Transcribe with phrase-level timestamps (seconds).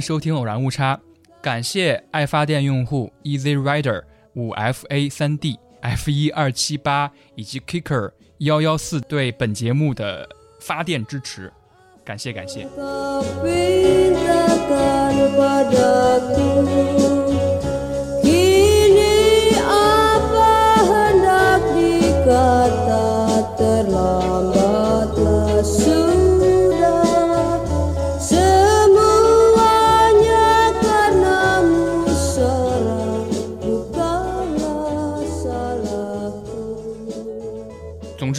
[0.00, 0.98] 收听偶然误差。
[1.40, 4.04] 感谢爱发电用户 Easy Rider
[4.34, 10.28] 五 FA 三 D F 一二七八以及 Kicker 幺幺四对本节目的
[10.60, 11.52] 发电支持，
[12.04, 12.68] 感谢感谢。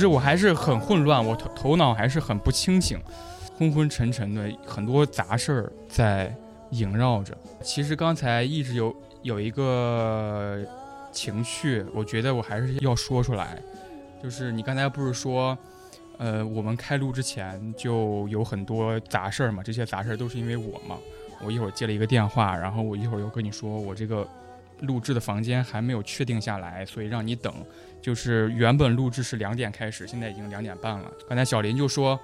[0.03, 2.99] 总之，我还是很混乱，我头头脑还是很不清醒，
[3.57, 6.36] 昏昏沉沉的，很多杂事儿在
[6.72, 7.33] 萦绕着。
[7.61, 10.61] 其实刚才一直有有一个
[11.13, 13.58] 情绪，我觉得我还是要说出来，
[14.22, 15.58] 就是你刚才不是说，
[16.17, 20.97] 呃，我们开录之前就有很多杂事儿嘛，这些杂事儿都是因为我嘛。
[21.45, 24.28] 我一会儿接了一个电话，然后我一会儿又跟你说，我这个
[24.81, 27.53] 录制的房间还没有确定下来，所以让你等。
[28.04, 31.09] 就是原本录制是两点开始，现在已经两点半了。
[31.26, 32.20] 刚才小林就说，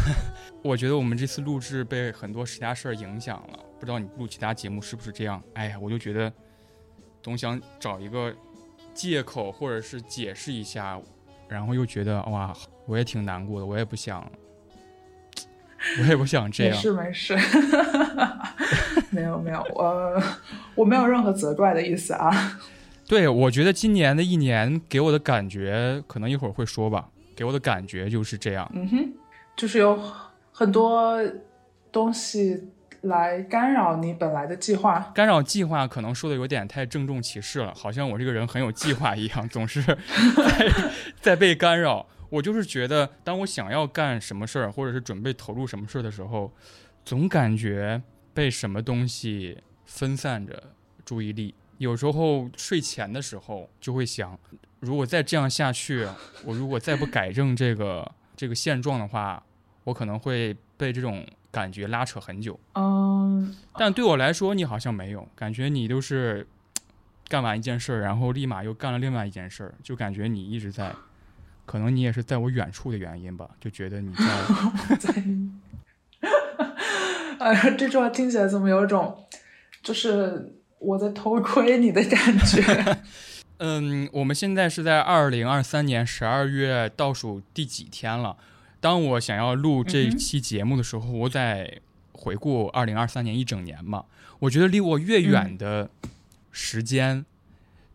[0.64, 5.42] 我觉得我们这次录制被很多其他事儿影响了，不知道你录其他节目是不是这样？
[5.52, 6.32] 哎呀，我就觉得
[7.22, 8.34] 总想找一个
[8.94, 10.98] 借口或者是解释一下，
[11.48, 14.26] 然后又觉得哇，我也挺难过的，我也不想，
[16.00, 16.82] 我也不想这样没。
[16.82, 17.36] 事没事，
[19.10, 20.22] 没 有没有，我
[20.76, 22.58] 我没有任何责怪的意思啊。
[23.10, 28.70] 对，我觉得今年的一年给我的感觉，可能一会儿会说吧，给我的感觉就是这样。
[28.72, 29.12] 嗯哼，
[29.56, 30.00] 就是有
[30.52, 31.20] 很多
[31.90, 32.68] 东西
[33.00, 35.10] 来干扰你本来的计划。
[35.12, 40.72] 干扰计划可能说的有点太郑重其事了，好像我这个人很有计划一样，总是 在
[41.20, 42.06] 在被干扰。
[42.28, 46.52] 我就是觉得，当我想要干什么事儿，或者是准备投入什么事儿的时候，
[47.04, 48.00] 总感觉
[48.32, 50.62] 被什么东西分散着
[51.04, 51.52] 注意力。
[51.80, 54.38] 有时候睡前的时候就会想，
[54.80, 56.06] 如果再这样下去，
[56.44, 59.42] 我如果再不改正这个这个现状的话，
[59.84, 62.60] 我可能会被这种感觉拉扯很久。
[62.74, 66.46] 嗯，但对我来说，你好像没有，感觉你都是
[67.28, 70.94] 干完一件事儿，然后立马又干了另外一件事儿，就感觉你一直在，
[71.64, 74.24] 可能你也是在我远处的原因吧，就觉得你在，
[75.00, 75.24] 在，
[77.40, 79.26] 哎呀，这句话听起来怎么有一种
[79.82, 82.98] 就是我在偷窥你的感觉？
[83.62, 88.36] 嗯，我们现在是在二零二三年十二月倒数第几天了？
[88.80, 91.80] 当我想要录这期节目的时候，我在
[92.12, 94.06] 回顾二零二三年一整年嘛，
[94.38, 95.90] 我觉得离我越远的
[96.50, 97.26] 时间，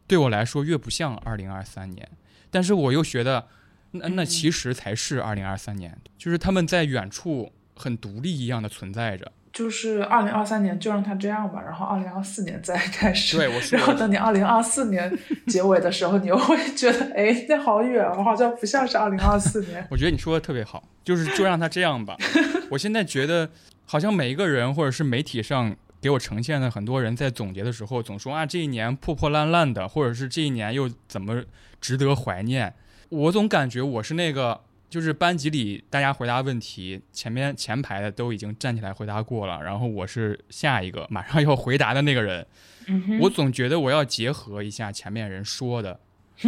[0.05, 2.07] 对我来说越不像二零二三年，
[2.51, 3.47] 但是我又觉得，
[3.91, 9.31] 那那嗯其实才是二零二三年，就是他们在远处很独立一样的存在着。
[9.55, 13.37] 就是二零二三年就让它这样吧，然后二零二四年再 开始。
[13.37, 15.09] 对我说然后等你二零二四年
[15.47, 19.87] 结尾的时候，你又会觉得，哎，那好远我，好像不像是二零二四年。
[19.89, 22.17] 我觉得你说的特别好，就是就让它这样吧。
[22.69, 23.49] 我现在觉得，
[23.85, 31.41] 好像每一个人或者是媒体上给我呈现的很多人在总结的时候，总说啊这一年破破烂烂的，或者是这一年又怎么
[31.79, 32.73] 值得怀念。
[33.07, 34.59] 我总感觉我是那个，
[34.89, 42.45] 就是班级里大家回答问题，前面前排的都已经站起来回答过了，然后我是下一个马上要回答的那个人。
[42.87, 45.99] 嗯我总觉得我要结合一下前面人说的。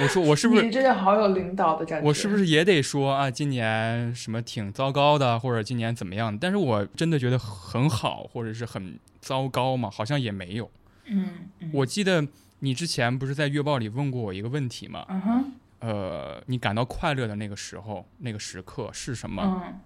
[0.00, 2.06] 我说我是不是你这个好有领导的感觉？
[2.06, 6.36] 我是不是也得说啊，今年什么挺糟糕的，或者今年怎么样？
[6.38, 9.90] 但是我真的觉得很好，或者是很糟糕嘛？
[9.90, 10.70] 好像也没有。
[11.06, 11.28] 嗯？
[11.58, 12.26] 嗯我记得
[12.60, 15.04] 你之前不是在月报里问过我一个问题吗？
[15.10, 19.42] 嗯哼呃，你感到快乐的那个时候、那个时刻是什么？
[19.44, 19.80] 嗯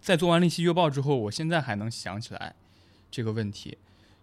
[0.00, 2.54] 在做完那期月报之后，我现在还能想起来
[3.10, 3.76] 这个问题。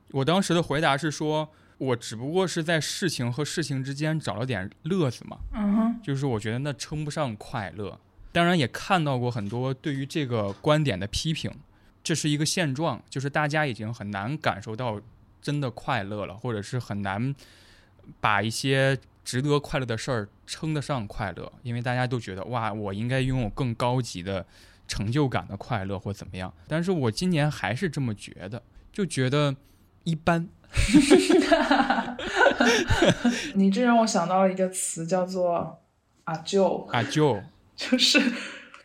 [0.09, 1.47] 我当时的回答是说，
[1.77, 5.37] 我只不过是在事情和事情之间找了点乐子嘛。
[5.53, 7.99] 嗯哼就是我觉得那称不上快乐。
[8.31, 11.51] 当然也看到过很多对于这个观点的批评，
[12.03, 14.99] 这是一个现状，就是大家已经很难感受到
[15.39, 17.35] 真的快乐了，或者是很难
[18.19, 18.97] 把一些
[19.27, 24.45] 值得快乐的事儿称得上快乐，因为大家都觉得哇，我应该拥有更高级的
[24.87, 26.53] 成就感的快乐或怎么样。
[26.65, 29.53] 但是我今年还是这么觉得，就觉得
[30.05, 30.47] 一般。
[33.55, 35.81] 你这让我想到了一个词，叫做
[36.23, 37.43] “阿舅阿舅”，
[37.75, 38.31] 就是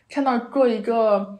[0.09, 1.39] 看到过一个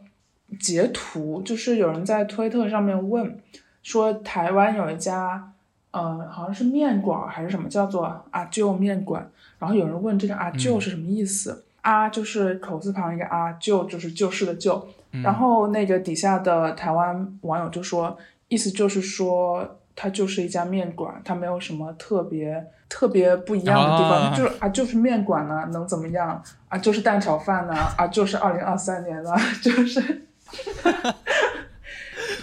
[0.58, 3.38] 截图，就是有人在推特上面问
[3.82, 5.52] 说，台湾有一家，
[5.94, 9.30] 呃，好像是面馆还是什么，叫做阿舅面馆。
[9.60, 14.86] 然后有人问这个阿舅是什么意思，阿就是口字旁一个阿舅就是旧事的旧。
[15.22, 18.18] 然后那个底下的台湾网友就说，
[18.48, 26.76] 意思就是说它就是一家面馆，它没有什么特别特别不一样的地方，啊就是啊就是面馆呢、能怎么样啊？
[26.76, 28.08] 就是蛋炒饭呢、啊？
[28.08, 29.30] 就是二零二三年呢、
[29.62, 30.22] 就是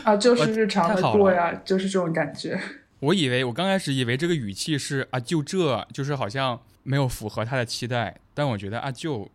[0.06, 2.57] 啊就是日常的过呀，就是这种感觉。
[3.01, 9.30] 我以为我刚开始以为这个语气是啊，就这就是好像没有符合他的期待，但我觉得啊，就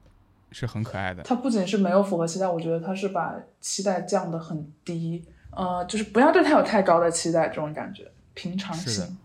[0.52, 1.22] 是很可爱的。
[1.24, 9.18] 他不仅是没有符合期待，我觉得他是把期待降得很低，呃，就是不要对他有太高的期待，这种感觉，平常是的心。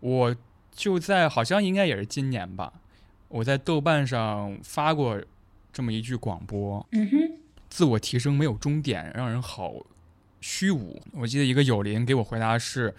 [0.00, 0.36] 我
[0.72, 2.72] 就在好像应该也是今年吧，
[3.28, 5.20] 我在豆瓣上发过
[5.70, 7.18] 这么一句广播：嗯哼，
[7.68, 9.74] 自我提升没有终点，让人好
[10.40, 11.02] 虚无。
[11.12, 12.94] 我记得一个友邻给我回答是，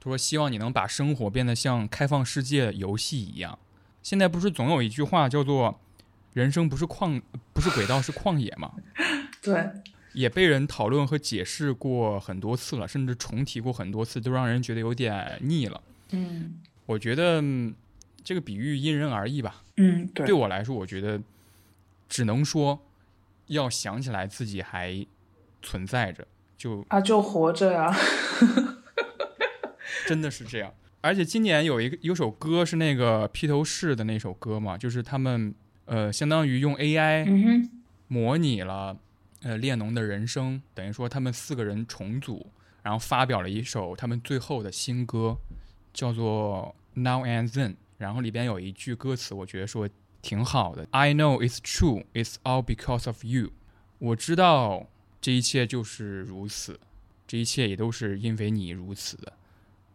[0.00, 3.58] 他说希望你能把生活变得像开放世界游戏一样。
[4.02, 5.78] 现在不是总有一句话叫做
[6.32, 7.20] “人生不是旷
[7.52, 8.72] 不是轨道是旷野”吗？
[9.42, 9.70] 对，
[10.14, 15.80] 也被人讨论和解释过很多次了，甚至重提过很多次，都让人觉得有点腻了。
[16.12, 17.74] 嗯我觉得嗯
[18.24, 19.62] 这个比喻因人而异吧。
[19.76, 21.20] 嗯，对对我来说，我觉得
[22.08, 22.80] 只能说
[23.48, 25.06] 要想起来自己还
[25.62, 26.26] 存在着，
[26.56, 27.94] 就啊，就活着呀。
[30.10, 30.74] 真的是这样。
[31.02, 35.54] 而且今年有一个有首歌是那个披头士的那首歌嘛，就是他们
[35.84, 37.68] 呃相当于用 AI
[38.08, 38.98] 模拟了
[39.42, 42.44] 呃列侬的人生，等于说他们四个人重组，
[42.82, 45.38] 然后发表了一首他们最后的新歌，
[45.94, 47.76] 叫做 Now and Then。
[47.98, 49.88] 然后里边有一句歌词，我觉得说
[50.20, 53.52] 挺好的，I know it's true, it's all because of you。
[53.98, 54.88] 我知道
[55.20, 56.80] 这一切就是如此，
[57.28, 59.34] 这一切也都是因为你如此的。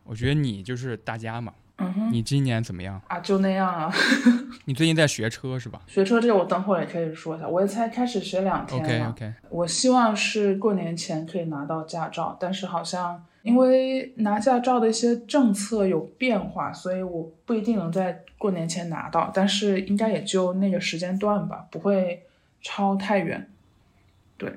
[0.06, 1.54] 我觉得你就是大家嘛。
[1.78, 3.02] 嗯哼，你今年怎么样？
[3.10, 3.94] 啊，就那样啊。
[4.64, 9.10] 你最近在学车是吧学车这个我等会儿也可以说一下，我也才开始学两天？OK 了。
[9.10, 22.24] OK，我希望是过年前可以拿到驾照，但是好像因为拿驾照的一些政策有变化，所以我不一定能在过年前拿到，但是应该也就那个时间段吧，不会
[22.62, 23.50] 超太远。
[24.38, 24.50] 对，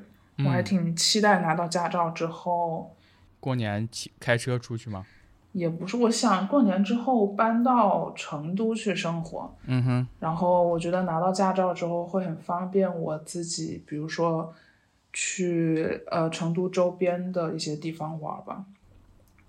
[0.44, 2.94] 我还嗯挺期待拿到驾照之后，
[3.40, 5.04] 过年骑开车出去吗？
[5.58, 10.08] 也不是我想过年之后搬到成都去生活，嗯哼。
[10.20, 14.55] 然后我觉得拿到驾照之后会很方便我自己，比如说
[15.12, 18.64] 去呃成都周边的一些地方玩吧。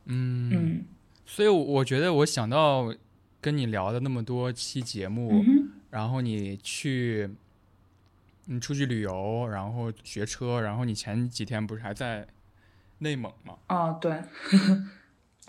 [0.06, 0.86] 嗯，嗯
[1.26, 2.92] 所以我觉得我想到
[3.40, 7.30] 跟你聊的那么多期节目，嗯然后你去，
[8.46, 12.28] 你出去旅游，然后学车，然后你前几天不是还在
[13.00, 13.56] 内蒙吗？
[13.68, 14.12] 啊对，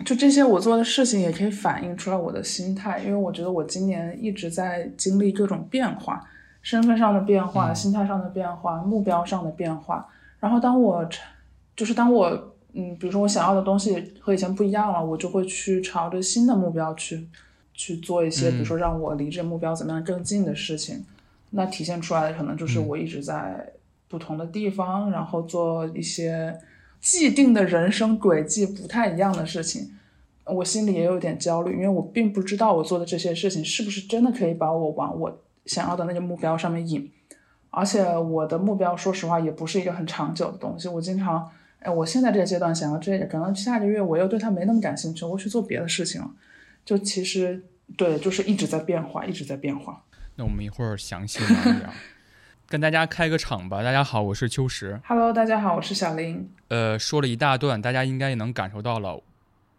[0.05, 6.23] 就这些我做的事情也可以反映出来我的心态，因为我觉得我今年一直在经历各种变化，
[6.61, 10.07] 身份上的变化、嗯心态上的变化、目标上的变化。
[10.39, 11.07] 然后当我
[11.75, 17.27] 就是当我嗯，比如说我想要的东西和以前不一样了，我就会去朝着新的目标去
[17.73, 21.03] 去做一些，比如说让我离这目标怎么样更近的事情。
[21.49, 23.73] 那体现出来的可能就是我一直在
[24.07, 26.57] 不同的地方，然后做一些
[27.01, 29.91] 既定的人生轨迹不太一样的事情。
[30.45, 37.11] 我心里也有点焦虑，因为我并不知道我做的这些事情是不是真的可以把我往我想要的那个目标上面引。
[37.69, 40.89] 而且我的目标，说实话，也不是一个很长久的东西。
[40.89, 46.29] 我经常，哎，我现在这个阶段想要这个，可能下个月我又对它没那么感兴趣，我去做别的事情了。
[46.83, 47.63] 就其实
[47.95, 50.03] 对，就是一直在变化，一直在变化。
[50.35, 51.89] 那我们一会儿详细聊一聊，
[52.71, 53.83] 跟大家开个场吧。
[53.83, 54.97] 大家好，我是秋实。
[55.05, 56.49] Hello，大家好，我是小林。
[56.69, 59.21] 呃，说了一大段，大家应该也能感受到了。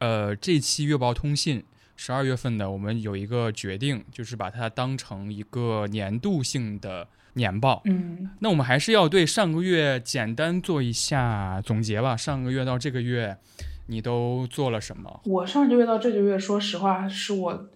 [0.01, 1.65] 呃，这期月报通信
[1.97, 7.81] 十二月份的，我们有一个决定，就是把它当成一个年度性的年报。
[7.87, 12.15] 嗯那我们还是要对上个月简单做一下总结吧。
[12.15, 13.39] 上个月到这个月，
[13.87, 15.23] 你都做了什么？
[15.25, 17.71] 我上个月到这个月，说实话，是我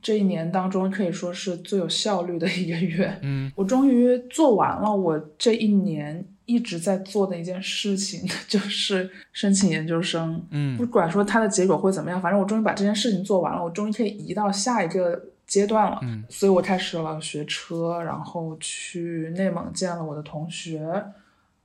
[0.00, 3.18] 这一年当中可以说是最有效率的一个月。
[3.22, 10.42] 嗯我终于做完了我这一年一直在做的一件事情， 就是申请研究生。
[10.50, 15.98] 嗯不管说它的结果会怎么样，反正我终于把这件事情做完了，我终于可以移到下一个阶段了。
[16.02, 20.80] 嗯所以我开始了学车，然后去内蒙见了我的同学。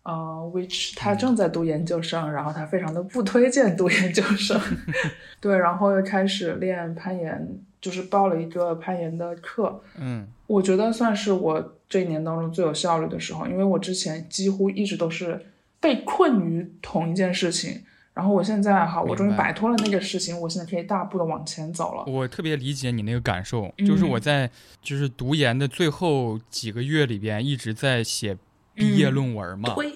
[0.04, 4.60] 呃，which 他正在读研究生，然后他非常的不推荐读研究生，
[5.40, 7.48] 对，然后又开始练攀岩，
[7.84, 15.48] 就是报了一个攀岩的课，嗯我觉得算是我这一年当中最有效率的时候，因为我之前几乎一直都是
[15.82, 22.06] 被困于同一件事情，然后我现在哈，我终于摆脱了那个事情，我现在可以大步的往前走了。
[22.10, 24.50] 我特别理解你那个感受，嗯就是我在
[24.82, 28.38] 就是读研的最后几个月里边一直在写
[28.74, 29.74] 毕业论文嘛。
[29.76, 29.92] 对，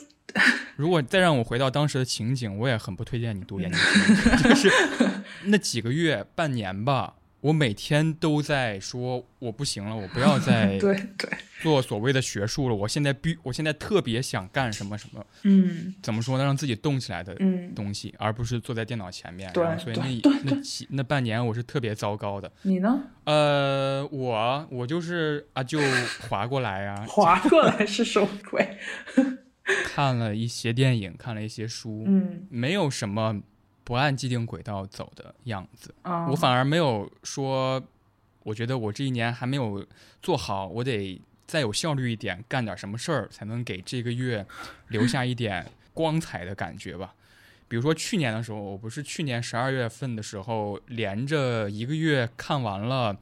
[0.75, 4.69] 如果再让我回到当时的情景，我也很不推荐你读研究生， 就是
[5.45, 11.29] 那几个月、半年吧，我每天都在说我不行了，我不要再 对对，
[11.61, 19.51] 做所谓的学术了，我现在必，我现在特别想干什么什么，嗯怎么说呢，让自己动起来的嗯，东西，而不是坐在电脑前面。
[19.53, 22.51] 所以对那那几那半年我是特别糟糕的。
[22.63, 23.03] 你呢？
[23.25, 25.79] 呃，我我就是啊，就
[26.27, 28.77] 划过来啊， 划过来是什么鬼？
[29.85, 33.41] 看了一些电影，看了一些书，嗯没有什么
[33.87, 35.95] 不按既定轨道走的样子。
[36.01, 37.81] 啊，我反而没有说，
[38.43, 39.87] 我觉得我这一年还没有
[40.21, 44.45] 做好，我得再有效率一点，干点什么事儿，才能给这个月
[44.89, 47.13] 留下一点光彩的感觉吧。
[47.69, 53.15] 比如说去年的时候，我不是去年十二月份的时候，连着一个月看完了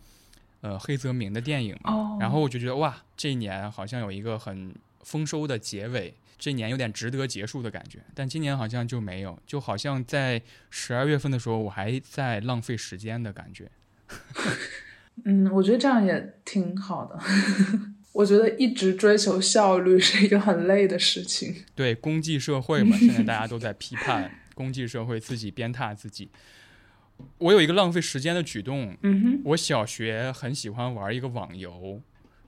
[0.62, 4.74] 呃黑泽明的电影嘛，哦，然后我就觉得哇，这一年好像有一个很
[5.06, 8.00] 丰收的结尾，这年有点值得结束的感觉。
[8.14, 13.72] 但今年好像就没有，就好像在十二月份的时候，我还在浪费时间的感觉。
[15.24, 17.18] 嗯，我觉得这样也挺好的。
[18.12, 21.64] 我觉得一直追求效率是一个很累的事情。
[21.76, 26.32] 对，公济社会嘛，现在大家都在批判 公济社会，自己鞭挞自己。
[27.38, 32.02] 我有一个浪费时间的举动，嗯哼，我小学很喜欢玩一个网游，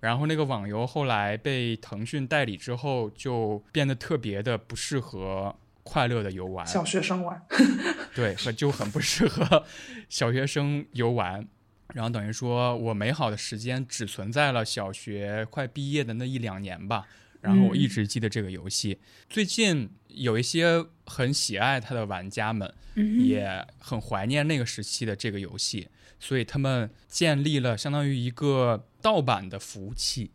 [0.08, 7.46] 然后那个网游后来被腾讯代理之后，就变得特别的不适合快乐的游玩，小学生玩。
[8.16, 9.66] 对，很就很不适合
[10.08, 11.46] 小学生游玩。
[11.94, 17.06] 然后等于说我美好的时间只存在了小学快毕业的那一两年吧。
[17.48, 19.00] 然后我一直记得这个游戏。
[19.30, 25.88] 最近有一些很喜爱它的玩家们，嗯也很怀念那个时期的这个游戏，
[26.20, 30.32] 所以他们建立了相当于一个盗版的服务器，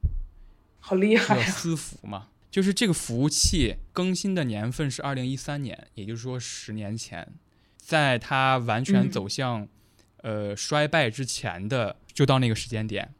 [0.80, 1.44] 好厉害！
[1.44, 2.28] 私服嘛。
[2.50, 7.28] 就是这个服务器更新的年份是二零一三年，也就是说十年前，
[7.76, 9.68] 在它完全嗯走向、
[10.22, 13.14] 呃衰败之前的，就到那个时间点，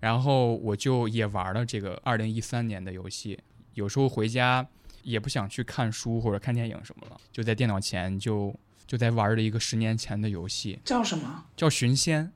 [0.00, 3.38] 然后我就也玩了这个二零一三年的游戏。
[3.74, 4.66] 有时候回家
[5.02, 8.54] 也不想去看书或者看电影什么了，就在电脑前就
[8.86, 12.32] 就在玩了一个十年前的游戏，叫什么叫《寻仙》。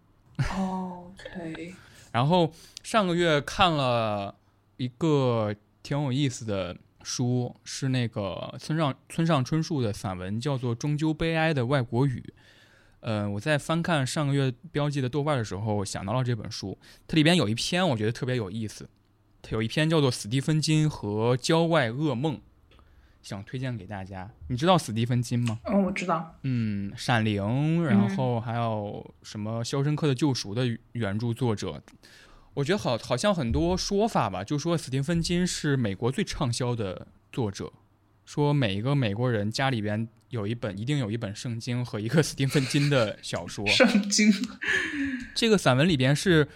[0.56, 1.74] ？OK，
[2.12, 2.52] 然后
[2.82, 4.34] 上个月看了
[4.76, 12.22] 一个挺有意思的书，是那个村上村上春树的散文，叫做《终究悲哀的外国语》。
[13.04, 16.78] 呃，我在翻看上个月标记的豆瓣的时候，想到了这本书。
[17.06, 18.88] 它里边有一篇我觉得特别有意思，
[19.42, 22.36] 它有一篇叫做《史蒂芬金和郊外噩梦》，
[23.22, 24.30] 想推荐给大家。
[24.48, 25.60] 你知道史蒂芬金吗？
[25.64, 26.34] 嗯，我知道。
[26.44, 27.42] 嗯，《闪灵》，
[27.82, 31.82] 然后还有什么《肖申克的救赎》的原著作者，
[32.54, 37.70] 我觉得好好像很多说法吧，就说斯蒂芬金是美国最畅销的作者，
[38.24, 43.66] 说每一个美国人家里边有一本，一定有一本圣经和一个 斯蒂芬金的小说。
[43.66, 44.32] 圣经。
[45.34, 46.48] 这个散文里边是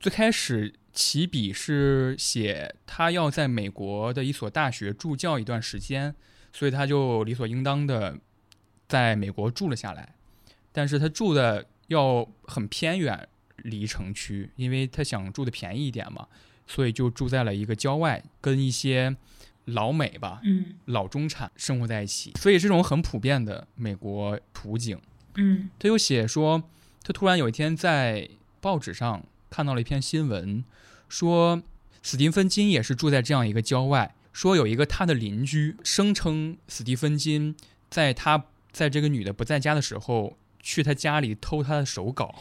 [0.00, 6.14] 最开始起笔是写他要在美国的一所大学助教一段时间，
[6.52, 8.18] 所以他就理所应当的
[8.88, 10.14] 在美国住了下来。
[10.72, 16.26] 但是他住的要很偏远，离城区，因为他想住的便宜一点嘛，
[16.66, 19.14] 所以就住在了一个郊外，跟一些
[19.66, 22.32] 老美吧、嗯老中产生活在一起。
[22.38, 24.98] 所以这种很普遍的美国图景。
[25.36, 26.62] 嗯他又写说，
[27.02, 28.28] 他突然有一天在
[28.60, 30.64] 报纸上看到了一篇新闻，
[31.08, 31.62] 说
[32.02, 37.56] 史蒂芬金也是住在这样一个郊外，说有一个他的邻居声称史蒂芬金
[37.88, 42.34] 在他在这个女的不在家的时候去他家里偷他的手稿，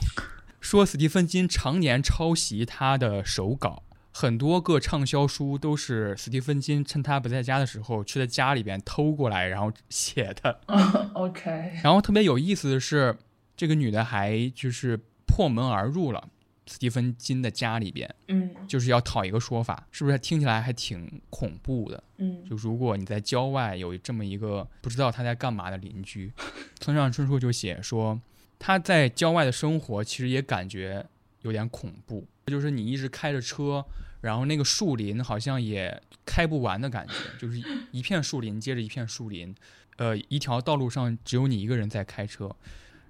[0.59, 3.83] 说史蒂芬金常年抄袭他的手稿。
[4.15, 10.59] 很多个畅销书都是斯蒂芬金趁他不在家的时候去他家里边偷过来，然后写的。
[11.13, 11.49] OK，
[11.83, 13.17] 然后特别有意思的是，
[13.57, 16.29] 这个女的还就是破门而入了
[16.67, 22.03] 斯蒂芬金的家里边，嗯就是要讨一个说法，是不是听起来还挺恐怖的？
[22.19, 26.31] 嗯就如果你在郊外有这么一个不知道他在干嘛的邻居，
[26.79, 28.21] 村上春树就写说
[28.59, 31.05] 他在郊外的生活其实也感觉
[31.43, 33.85] 有点恐怖，就是你一直开着车，
[34.19, 39.55] 然后那个树林好像也开不完的感觉，就是一片树林接着一片树林，
[39.97, 42.53] 呃，一条道路上只有你一个人在开车，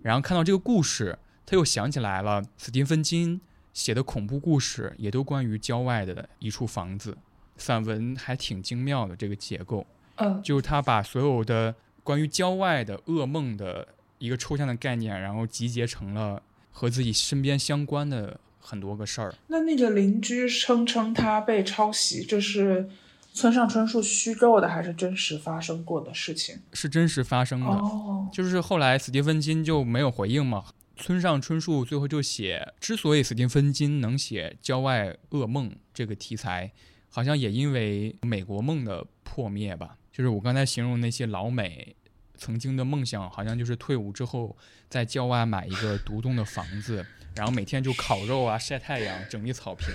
[0.01, 3.39] 然后看到这个故事，他又想起来了斯蒂芬金
[3.73, 7.17] 写的恐怖故事，也都关于郊外的一处房子。
[7.55, 9.85] 散文还挺精妙的，这个结构。
[10.15, 10.41] 嗯。
[10.41, 11.73] 就是他把所有的
[12.03, 13.87] 关于郊外的噩梦的
[14.17, 16.41] 一个抽象的概念，然后集结成了
[16.73, 19.33] 和自己身边相关的很多个事儿。
[19.47, 22.89] 那那个邻居声称他被抄袭，这是
[23.33, 26.57] 村上春树虚构的还是真实发生过的事情？
[26.73, 27.67] 是真实发生的。
[27.67, 30.65] 哦，就是后来斯蒂芬金就没有回应嘛。
[30.95, 36.71] 村上春树最后就写，之所以斯蒂芬金能写郊外噩梦这个题材，
[37.09, 39.97] 好像也因为美国梦的破灭吧。
[40.11, 41.95] 就是我刚才形容那些老美
[42.43, 44.57] 曾经的梦想，好像就是退伍之后
[44.89, 49.87] 在郊外买一个独栋的房子，然后每天就烤肉啊、晒太阳、整理草坪。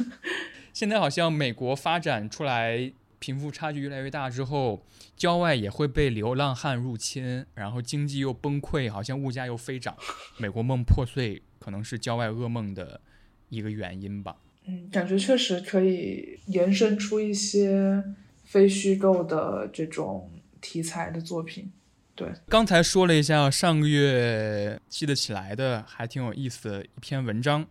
[0.72, 4.86] 现在好像美国发展出来，贫富差距越来越大之后，
[5.18, 9.94] 郊外也会被流浪汉入侵，然后经济又崩溃，好像物价又飞涨，
[10.38, 13.02] 美国梦破碎，可能是郊外噩梦的
[13.50, 14.38] 一个原因吧。
[14.64, 18.02] 嗯，感觉确实可以延伸出一些
[18.44, 20.30] 非虚构的这种
[20.62, 21.70] 题材的作品。
[22.14, 27.66] 对，刚才说了一下上个月记得起来的，还挺有意思的一篇文章。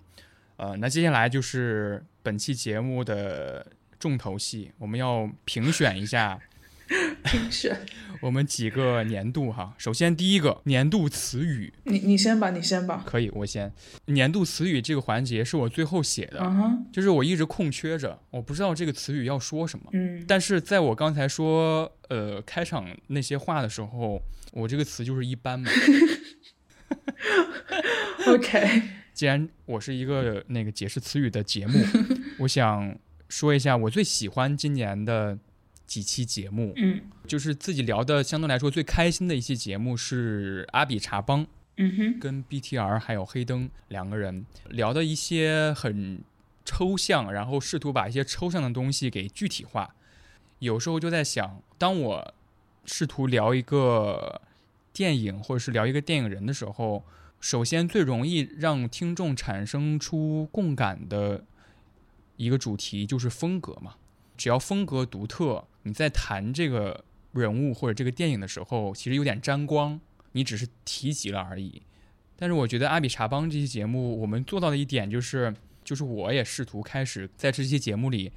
[0.57, 3.65] 呃，那接下来就是本期节目的
[3.99, 6.39] 重头戏，我们要评选一下
[7.23, 7.79] 评选，
[8.21, 9.73] 我们几个年度哈。
[9.77, 13.03] 首先第一个年度词语，你你先吧，你先吧。
[13.05, 13.71] 可以，我先。
[14.05, 16.39] 年度词语这个环节是我最后写的，
[16.91, 19.85] 就是我一直空缺着，我不知道这个词语要说什么。
[19.93, 24.21] 嗯，但是在我刚才说呃开场那些话的时候，
[24.53, 25.69] 我这个词就是一般嘛。
[28.27, 28.81] OK，
[29.13, 31.79] 既然我是一个那个解释词语的节目，
[32.39, 32.95] 我想
[33.29, 35.37] 说一下我最喜欢今年的
[35.91, 41.45] 几期节目，嗯就是自己聊的相对来说最开心的一期节目是阿比查邦
[41.75, 46.23] 嗯哼，跟 BTR 还有黑灯两个人聊的一些很
[46.63, 49.93] 抽象，然后试图把一些抽象的东西给具体化。
[50.59, 52.33] 有时候就在想，当我
[52.85, 54.41] 试图聊一个
[54.93, 57.03] 电影或者是聊一个电影人的时候，
[57.41, 61.43] 首先最容易让听众产生出共感的
[62.37, 63.95] 一个主题就是风格嘛。
[64.37, 69.99] 只要风格独特，你在谈这个人物或者这个电影的时候，其实有点沾光，
[70.33, 71.81] 你只是提及了而已。
[72.35, 78.31] 但是我觉得阿比查邦这期节目，我们做到的一点就是，就是我也试图开始在这期节目里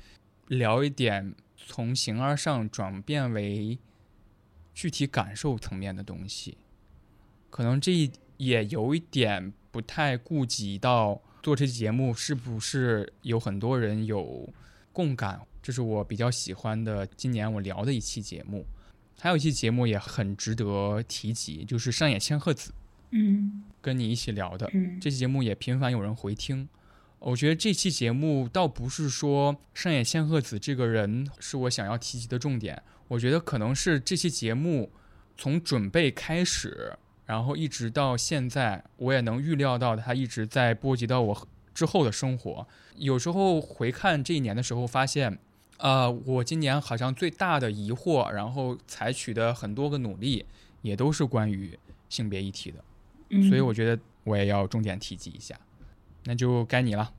[0.48, 3.78] 聊一点从形而上转变为
[4.74, 6.58] 具体感受层面的东西。
[7.48, 14.52] 可能这也有一点不太顾及到做这期节目是不是有很多人有
[14.92, 18.66] 共感，这是我比较喜欢的今年我聊的一期节目。
[19.18, 22.74] 还有一期节目也很值得提及，就是上野千鹤子
[23.12, 24.70] 嗯跟你一起聊的。
[24.74, 26.68] 嗯这期节目也频繁有人回听。
[27.18, 34.92] 我觉得这期节目倒不是说上野千鹤子这个人是我想要提及的重点，我觉得可能是这期节目
[35.38, 36.92] 从准备开始，
[37.24, 42.68] 然后一直到现在，我也能预料到它一直在波及到我之后的生活。
[42.96, 45.38] 有时候回看这一年的时候，发现，
[45.78, 50.44] 呃，我今年好像最大的疑惑，然后采取的很多个努力，
[50.82, 52.78] 也都是关于性别议题的。
[53.30, 55.58] 嗯，所以我觉得我也要重点提及一下。
[56.24, 57.12] 那就该你了。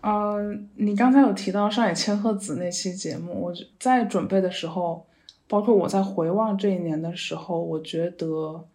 [0.00, 5.06] 呃，你刚才有提到上野千鹤子那期节目，我在准备的时候，
[5.46, 8.66] 包括我在回望这一年的时候，我觉得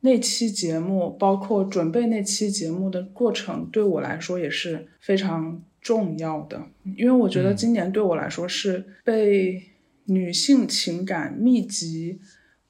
[0.00, 6.60] 那期节目，包括准备那期节目的过程，对我来说也是非常重要的，
[6.96, 9.62] 因为我觉得嗯今年对我来说是被
[10.06, 12.18] 女性情感密集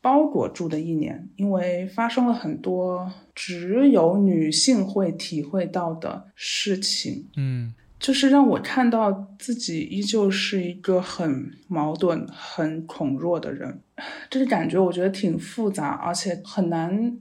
[0.02, 7.26] 包裹住的一年，因为发生了很多只有女性会体会到的事情。
[7.36, 13.80] 嗯就是让我看到自己依旧是一个很矛盾、很恐弱的人，
[14.28, 17.16] 这个感觉我觉得挺复杂，而且很难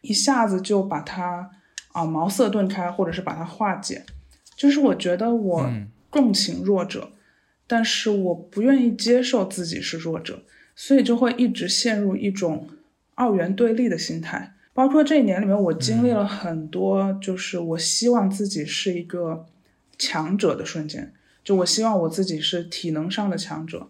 [0.00, 1.50] 一下子就把它
[1.92, 4.06] 啊茅塞顿开，或者是把它化解。
[4.56, 7.10] 就是我觉得我嗯共情弱者，
[7.66, 10.42] 但是我不愿意接受自己是弱者，
[10.76, 12.68] 所以就会一直陷入一种
[13.14, 14.54] 二元对立的心态。
[14.72, 19.46] 包括这一年里面，我经历了很多，就是我希望自己是一个
[19.96, 21.12] 强者的瞬间，
[21.44, 23.88] 就我希望我自己是体能上的强者，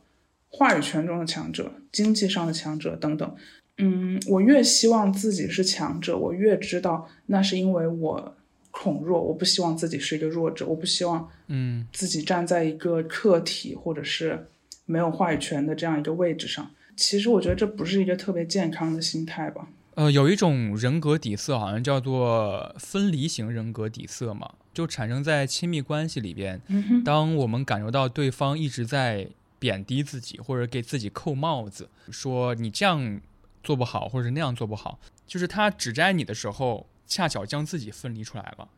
[0.50, 3.34] 话语权中的强者，经济上的强者等等。
[3.78, 8.36] 嗯，我越希望自己是强者，我越知道那是因为我
[8.76, 14.48] 恐弱，我不希望自己是一个弱者，我不希望嗯自己站在一个客体或者是
[14.84, 16.68] 没有话语权的这样一个位置上。
[16.96, 19.68] 其实我觉得这不是一个特别健康的心态吧。
[19.94, 26.60] 呃，有一种人格底色，好像叫做分离型人格底色嘛，就产生在亲密关系里边。
[26.66, 29.28] 嗯，当我们感受到对方一直在
[29.60, 33.20] 贬低自己，或者给自己扣帽子，说你这样
[33.62, 38.68] 做不好，或者是那样做不好，就是他指摘你的时候，恰巧将自己分离出来了。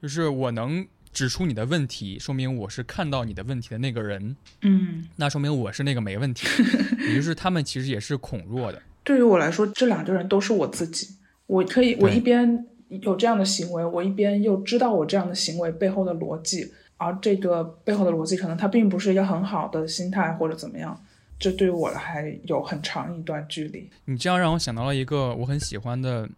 [0.00, 6.46] 就是我能指出你的问题，说明我是看到你的问题的那个人，嗯，那说明我是那个没问题。
[7.08, 8.80] 也就是他们其实也是恐弱的。
[9.02, 11.16] 对于我来说，这两个人都是我自己。
[11.46, 20.98] 我可以，我一边有这样的行为，我一边又知道我这样的行为背后的逻辑，而这个背后的逻辑可能它并不是一个很好的心态或者怎么样，
[21.38, 23.90] 这对于我还有很长一段距离。
[24.04, 26.28] 你这样让我想到了一个我很喜欢的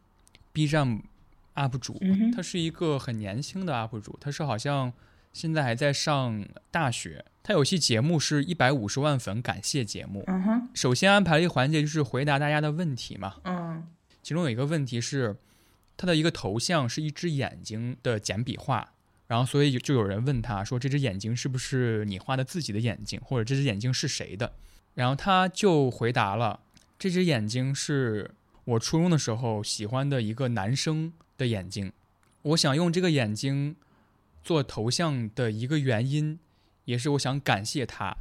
[0.53, 1.03] B 站
[1.55, 4.93] UP 主，嗯，他是一个很年轻的 UP 主，他是好像
[5.33, 7.25] 现在还在上大学。
[7.43, 13.37] 他有期节目是一百五十万粉感谢节目，嗯，首先安排了一个环节就是回答大家的问题嘛。
[13.45, 13.85] 嗯
[14.23, 15.37] 其中有一个问题是，
[15.97, 18.93] 他的一个头像是一只眼睛的简笔画，
[19.27, 24.53] 然后所以就有人问他说：“这只眼睛是不是你画的自己的眼睛，或者这只眼睛是谁的？”
[24.95, 26.61] 然后他就回答了
[26.97, 28.31] ：“这只眼睛是
[28.65, 31.93] 我初中的时候喜欢的一个男生的眼睛，
[32.43, 33.77] 我想用这个眼睛
[34.43, 36.39] 做头像的一个原因，
[36.85, 38.17] 也是我想感谢他，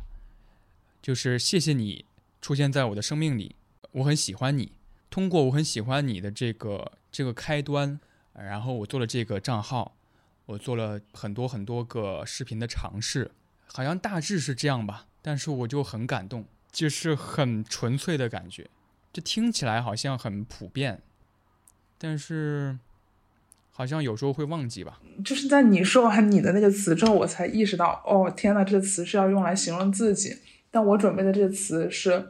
[1.01, 2.06] 就是谢谢你
[2.41, 3.56] 出现在我的生命里，
[3.91, 4.71] 我很喜欢你。”
[5.12, 7.99] 通过我很喜欢你的这个这个开端，
[8.34, 9.93] 然后我做了这个账号，
[10.45, 13.30] 我做了很多很多个视频的尝试，
[13.67, 15.08] 好像大致是这样吧。
[15.21, 18.69] 但是我就很感动，就是很纯粹的感觉。
[19.13, 21.02] 这听起来好像很普遍，
[21.97, 22.78] 但是
[23.69, 25.00] 好像有时候会忘记吧。
[25.24, 30.38] 就是在你说完你的那个词之后，我才意识到，哦，天呐，这个词是要用来形容自己。
[30.69, 32.26] 但我准备的这个词是，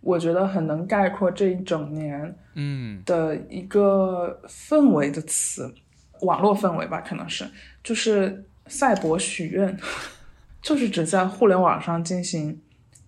[0.00, 5.74] 我觉得很能概括这一整年嗯的一个氛围的词，
[6.22, 7.46] 网络氛围吧，可能是，
[7.84, 9.78] 就是赛博许愿，
[10.62, 12.58] 就是指在互联网上进行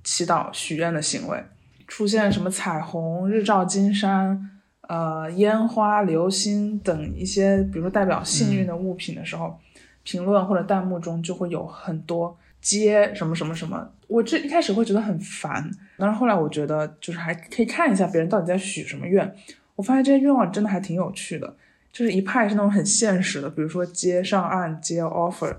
[0.03, 1.43] 祈祷许愿的行为，
[1.95, 4.51] 出现什么彩虹、日照金山、
[4.89, 9.57] 呃烟花、流星等一些，比如说代表幸运的物品的时候，
[10.03, 13.89] 评论或者弹幕中就会有很多接什么什么什么。
[14.09, 19.33] 我这一开始会觉得很烦，但是后来我觉得就是还可以看一下别人到底在许什么愿。
[19.77, 21.55] 我发现这些愿望真的还挺有趣的，
[21.93, 25.55] 就是一派是那种很现实的，比如说接上岸、接 offer。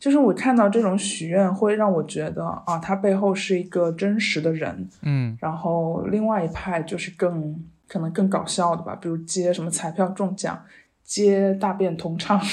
[0.00, 10.64] 就是我看到这种许愿，会让我觉得啊，他背后是一个真实的人，嗯然后另外一派就是更可能更搞笑的吧，比如接什么彩票中奖，
[11.04, 12.40] 接大便通畅。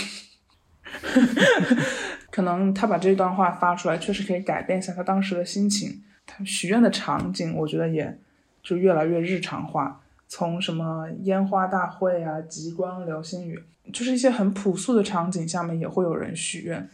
[2.30, 6.04] 可能他把这段话发出来，确实可以改变一下他当时的心情。
[6.26, 8.20] 他许愿的场景，我觉得也
[8.62, 13.58] 就越来越日常化，从什么烟花大会啊、极光、流星雨，
[13.94, 16.88] 就是一些很朴素的场景下面也会有人许愿，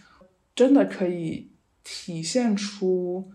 [0.55, 1.51] 真的可以
[1.83, 3.31] 体现出，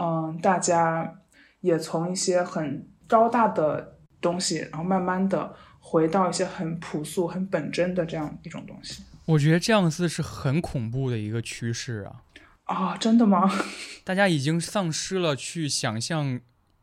[0.00, 1.20] 嗯，大家
[1.60, 9.02] 也从一些很高大的东西，然后慢慢的回到一些很朴素、很本真的这样一种东西。
[9.26, 12.22] 我觉得这样子是很恐怖的一个趋势啊！
[12.64, 13.50] 啊、真的吗？
[14.04, 16.40] 大家已经丧失了去想象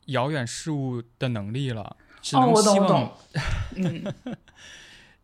[0.08, 3.12] 遥远事物的能力了，只哦，能我懂，希望我懂。
[3.76, 4.14] 嗯，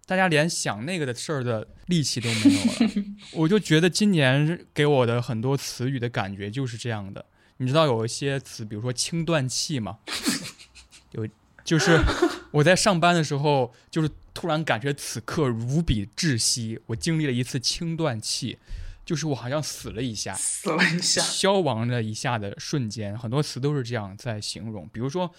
[0.07, 3.03] 大家连想那个的事儿的力气都没有了。
[3.33, 7.23] 我就觉得今年给我的很多词语的感觉就是这样的。
[7.57, 9.97] 你知道有一些词，比如说轻断气吗？
[11.11, 11.27] 有，
[11.65, 11.99] 就是
[12.51, 18.57] 我在上班的时候，就是突然感觉此刻无比窒息，我经历了一次轻断气，
[19.03, 21.21] 就是我好像死了一下，死了一下。
[21.21, 24.87] 消亡了一下的瞬间，很多词都是这样在形容。
[24.93, 25.29] 比如说，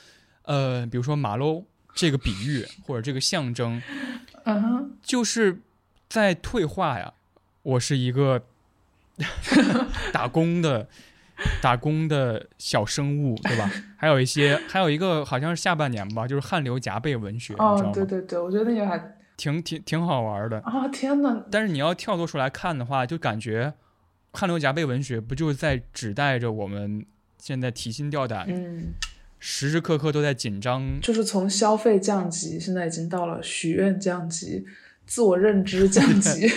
[0.42, 1.64] 呃，比如说马喽
[1.98, 3.82] 这个比喻或者这个象征，
[4.46, 5.60] 嗯，就是
[6.08, 7.12] 在退化呀。
[7.62, 8.44] 我是一个
[10.12, 10.88] 打工的
[11.60, 13.68] 打工的小生物，对吧？
[13.96, 17.90] 还有一些，还有一个好像是下半年吧，就是汗流浃背文学，你知道哦，吗？
[17.92, 20.60] 对对对，我觉得那个还挺挺挺好玩的。
[20.60, 23.74] 啊，天呐，但是你要跳脱出来看的话，就感觉
[24.32, 27.04] 汗流浃背文学不就是在指代着我们
[27.38, 28.94] 现在提心吊胆，嗯，
[29.38, 31.00] 时时刻刻都在紧张。
[31.00, 34.66] 就是从消费降级，现在已经到了许愿降级、
[35.06, 36.48] 自我认知降级。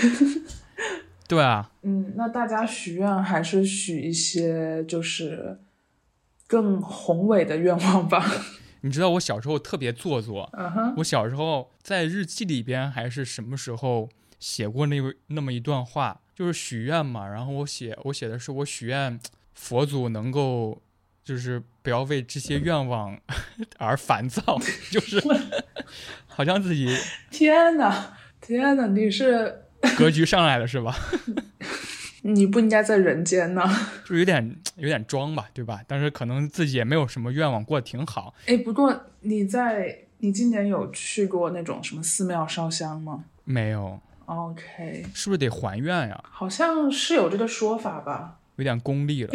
[1.28, 5.60] 对啊，嗯，那大家许愿还是许一些就是
[6.46, 8.26] 更宏伟的愿望吧。
[8.82, 10.52] 你知道我小时候特别做作，
[10.98, 17.26] 我小时候在日记里边还是什么时候写过那么那么一段话，就是许愿嘛。
[17.28, 19.18] 然后我写我写的是我许愿
[19.54, 20.82] 佛祖能够
[21.24, 23.18] 就是不要为这些愿望
[23.78, 24.42] 而烦躁，
[24.92, 25.22] 就是
[26.28, 26.96] 好像自己
[27.30, 29.64] 天呐，天呐，你是
[29.98, 30.96] 格局上来了是吧？
[32.24, 33.64] 你不应该在人间呢。
[34.06, 35.82] 就有点有点装吧，对吧？
[35.88, 38.34] 但是可能自己也没有什么愿望，过得挺好。
[38.48, 46.24] 哎，不过你在你今年有去过那种什么寺庙烧香吗没有，？OK，是不是得还愿呀？
[46.30, 48.38] 好像是有这个说法吧。
[48.62, 49.34] 有点功利了。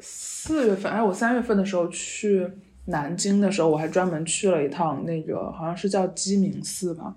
[0.00, 2.48] 四月份，哎，我三月份的时候去
[2.84, 7.12] 南京的时候，我还专门去了一趟那个好像是叫鸡鸣寺吧。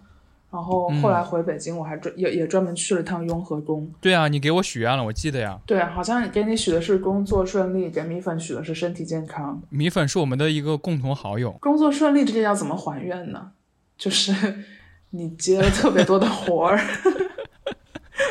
[0.49, 3.87] 然后后来回北京，我还专也也专门去了趟雍和宫。
[3.99, 5.59] 对啊，你给我许愿了，我记得呀。
[5.65, 9.61] 对，好像给你许的是工作顺利，给米粉许的是身体健康。
[9.69, 13.51] 米粉是我们的一个共同好友，工作顺利这个要怎么还愿呢？
[13.97, 14.33] 就是
[15.11, 16.79] 你接了特别多的活儿，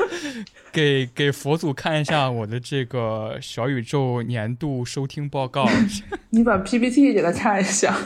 [0.72, 5.68] 给给佛祖看一下我的这个小宇宙年度收听报告。
[6.30, 7.96] 你把 PPT 给他看一下。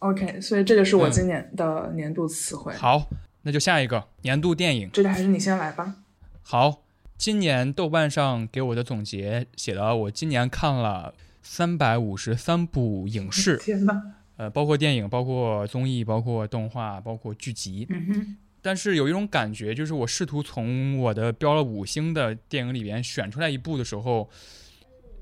[0.00, 2.74] OK，所以这就是我嗯今年的年度词汇。
[2.74, 3.08] 好，
[3.42, 4.90] 那就下一个年度电影。
[4.92, 5.96] 这个还是你先来吧。
[6.42, 6.82] 好，
[7.16, 14.02] 今年豆瓣上给我的总结写了，我今年看了三百五十三部影视， 天哪，
[14.36, 17.86] 呃，包括电影，包括综艺，包括动画，包括剧集。
[17.88, 24.30] 嗯哼，但是有一种感觉，就是我试图从我的标了五星的电影里边选出来一部的时候，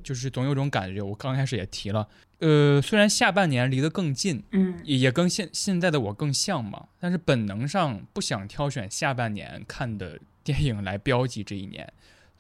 [0.05, 1.03] 就是总有种感觉。
[1.03, 2.07] 我刚开始也提了，
[2.39, 11.93] 呃，虽然下半年离得更近，嗯也也跟现现在的我更像嘛，但是本能上不想挑选下半年看的电影来标记这一年，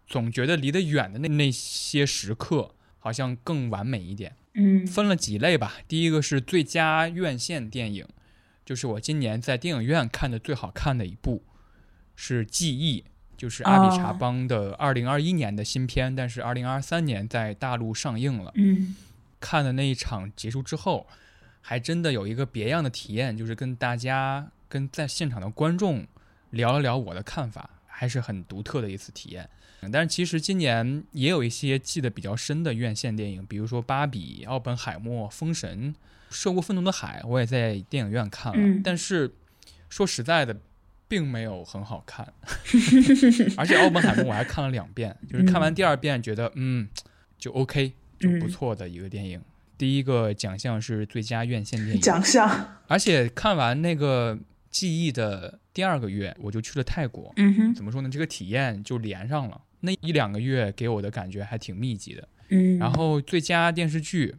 [0.06, 4.36] 总觉得离得远的那那些时刻好像更完美一点。
[4.54, 8.06] 嗯分了几类吧，第一个是最佳院线电影，
[8.64, 11.42] 就是我今年在电影院看的最好看的一部
[12.14, 13.00] 是《记忆》，
[13.36, 18.52] 就是阿比查哦邦的二零二一年的新片，但是二零二三年在大陆上映了。
[18.54, 18.94] 嗯
[19.40, 21.04] 看的那一场结束之后，
[21.60, 26.06] 还真的有一个别样的体验，就是跟大家、跟在现场的观众
[26.50, 29.50] 聊了聊我的看法，还是很独特的一次体验。
[29.90, 35.92] 但是其实今年也有一些记得比较深的院线电影，比如说《芭比》《奥本海默》《封神》
[36.32, 38.58] 《涉过愤怒的海》，我也在电影院看了。
[38.58, 39.30] 嗯但是
[39.88, 40.56] 说实在的，
[41.06, 42.26] 并没有很好看，
[43.56, 46.88] 而且《奥本海默》我还看了两遍，就是看完第二遍觉得嗯
[47.38, 49.40] 就 OK，就不错的一个电影。
[49.76, 52.48] 第一个奖项是最佳院线电影，奖项，
[52.88, 54.38] 而且看完那个
[54.70, 57.32] 记忆的第二个月，我就去了泰国。
[57.36, 58.08] 嗯哼，怎么说呢？
[58.08, 59.60] 这个体验就连上了。
[59.80, 62.28] 那一两个月给我的感觉还挺密集的。
[62.50, 64.34] 嗯，然后最佳电视剧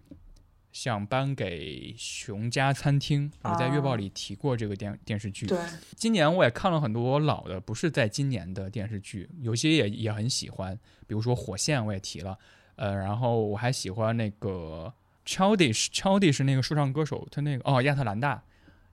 [0.73, 5.45] 想颁给《熊家餐厅》，我在月报里提过这个电电视剧。
[5.45, 5.57] 对，
[5.95, 12.35] 今年我也看了很多老的，不是在今年的电视剧，有些也也很喜欢，比如说《火线》我也提了，
[12.75, 14.91] 呃，然后我还喜欢那个
[15.27, 18.43] Childish，Childish 那个说唱歌手，他那个哦亚特兰大，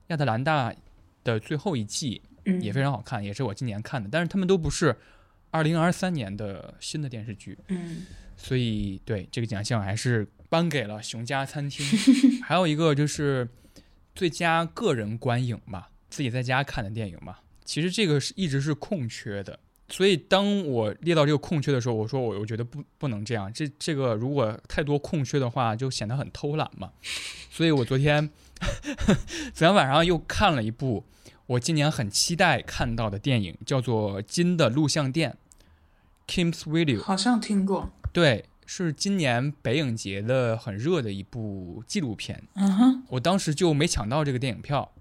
[0.07, 0.71] 亚特兰大
[1.23, 4.95] 的最后一季嗯也非常好看，也是我今年看的，但是他们都不是
[5.49, 8.05] 二零二三年的新的电视剧，嗯。
[8.37, 11.85] 所以对这个奖项还是颁给了熊家餐厅。
[12.43, 13.47] 还有一个就是
[14.13, 17.37] 最佳个人观影嘛，自己在家看的电影嘛。
[17.63, 26.91] 其实这个是一直是空缺的，所以当我列到这个空缺的时候，我说我我觉得不不能这样，这这个如果太多空缺的话，就显得很偷懒嘛。
[27.49, 28.29] 所以我昨天
[29.53, 31.05] 昨天晚上又看了一部
[31.45, 35.37] 我今年很期待看到的电影，叫做《金的录像店》
[36.27, 37.01] （Kim's Video）。
[37.01, 42.43] 好像听过，对，是今年北影节的很热的一部纪录片。
[42.55, 44.91] 嗯哼，我当时就没抢到这个电影票。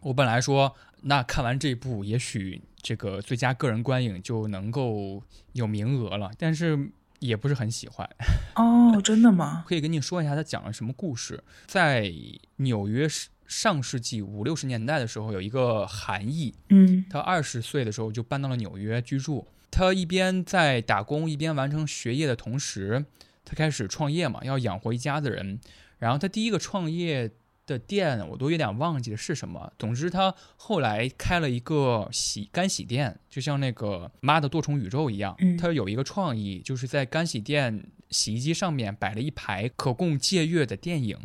[0.00, 5.22] 我本来说，那看完这部，也许这个最佳个人观影就能够
[5.52, 8.08] 有名额了，但是也不是很喜欢。
[8.56, 9.64] 哦，真的吗？
[9.66, 11.42] 可以跟你说一下他讲了什么故事。
[11.66, 12.10] 在
[12.56, 13.06] 纽约
[13.46, 19.46] 上世纪五六十年代的时候，有一个韩裔，嗯他二十岁的时候就搬到了纽约居住。
[19.70, 23.04] 他一边在打工，一边完成学业的同时，
[23.44, 25.60] 他开始创业嘛，要养活一家子人。
[25.98, 27.30] 然后他第一个创业
[27.66, 29.72] 的店，我都有点忘记了是什么。
[29.78, 35.36] 总之，他后来开了一个洗干洗店，就像那个妈的多重宇宙一样。
[35.38, 41.16] 嗯他有一个创意，就是在干洗店洗衣机上面摆了一排可供借阅的电影，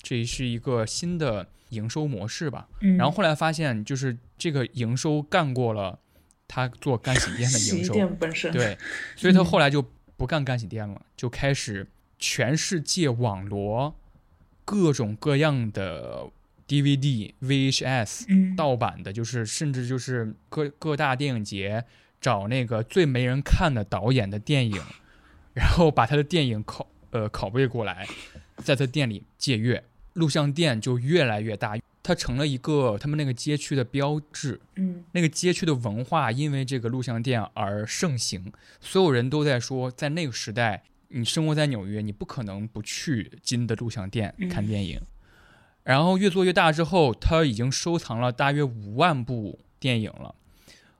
[0.00, 2.68] 这是一个新的营收模式吧。
[2.80, 5.98] 嗯，然后后来发现，就是这个营收干过了
[6.48, 8.76] 他做干洗店的营 收，店本身，对，
[9.14, 9.84] 所以他后来就
[10.16, 11.86] 不干干洗店了，就开始
[12.18, 13.94] 全世界网罗
[14.64, 16.26] 各种各样的
[16.66, 21.84] DVD、VHS 嗯，盗版的，就是甚至就是各各大电影节
[22.20, 24.82] 找那个最没人看的导演的电影，
[25.54, 28.08] 然后把他的电影拷呃拷贝过来，
[28.56, 31.76] 在他店里借阅，录像店就越来越大。
[32.06, 34.60] 它成了一个他们那个街区的标志。
[34.76, 45.00] 嗯那个街区的文化因为这个录像店而盛行，所有人都在说，在那个时代，你生活在纽约，你不可能不去金的录像店嗯看电影。
[45.82, 50.34] 然后越做越大之后，他已经收藏了大约五万部电影了。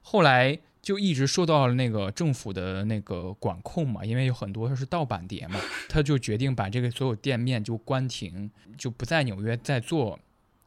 [0.03, 10.19] 后来就一直受到了那个政府的那个管控嘛，因为有很多它是盗版碟嘛，他就决定把这个所有店面就关停，就不在纽约再做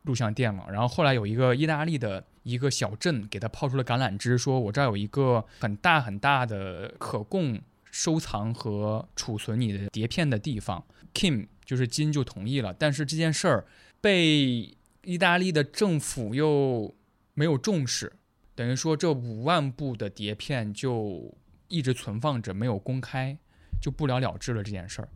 [0.03, 0.65] 录像店了。
[0.71, 7.59] 然后后来有一个意大利的一个小镇给他抛出了橄榄枝，说我这儿有一个很大很大的可供
[7.91, 10.83] 收藏和储存你的碟片的地方。
[11.13, 13.65] Kim 就是金就同意了，但是这件事儿
[13.99, 16.93] 被意大利的政府又
[17.33, 18.13] 没有重视，
[18.53, 21.35] 等于说这五万部的碟片就
[21.67, 23.37] 一直存放着，没有公开，
[23.81, 25.09] 就不了了之了这件事儿。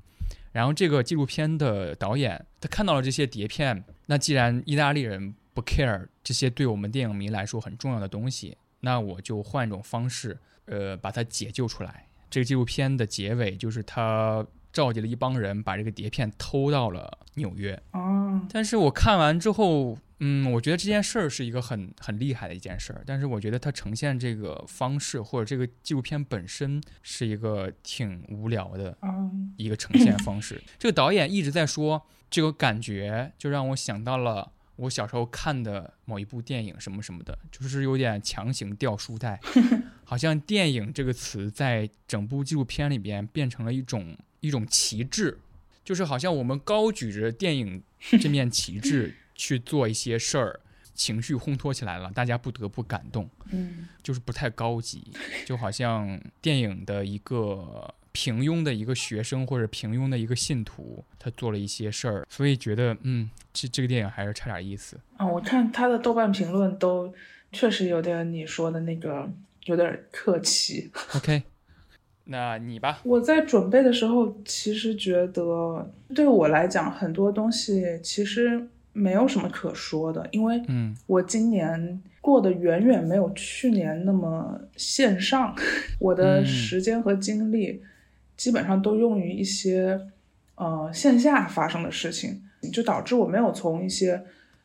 [0.54, 12.06] 然后这个纪录片的导演他看到了这些碟片，那既然意大利人不 care 这些对我们电影迷来说很重要的东西，那我就换一种方式，呃，把它解救出来。
[12.30, 17.80] 这个纪录片的结尾就是他召集了一帮人，把这个碟片偷到了纽约。
[17.92, 30.62] 哦，但是我看完之后，嗯，我觉得这件事儿是一个很很厉害的一件事儿，但是我觉得它呈现这个方式或者这个纪录片本身是一个挺无聊的嗯一个呈现方式。
[30.80, 39.40] 这个导演一直在说这个感觉，就让我想到了我小时候看的某一部电影什么什么的，就是有点强行掉书袋，
[40.06, 45.38] 好像电影这个词在整部纪录片里边变成了一种一种旗帜，
[45.84, 47.84] 就是好像我们高举着电影
[48.20, 50.60] 这面旗帜去做一些事儿。
[50.96, 53.28] 情绪烘托起来了，大家不得不感动。
[53.52, 55.12] 嗯就是不太高级，
[55.44, 65.00] 就好像电影的一个平庸的一个学生或者平庸的一个信徒，他做了一些事儿，所以觉得嗯，这这个电影还是差点意思。
[65.18, 67.12] 啊，我看他的豆瓣评论都
[67.52, 69.28] 确实有点你说的那个
[69.66, 70.92] 有点客气。
[71.18, 71.42] OK，
[72.26, 80.96] 那你吧，我在准备的时候，其实觉得对我来讲，很多东西其实没有什么可说的，因为嗯。
[81.08, 85.56] 我今年过得远远没有去年那么线上，
[86.00, 86.46] 我的嗯。
[86.46, 87.82] 时间和精力
[88.38, 90.00] 基本上都用于一些
[90.56, 94.24] 呃线下发生的事情，就导致我没有从一些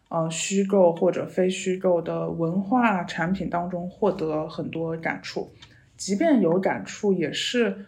[0.09, 5.51] 呃虚构或者非虚构的文化产品当中获得很多感触，
[5.97, 7.87] 即便有感触，也是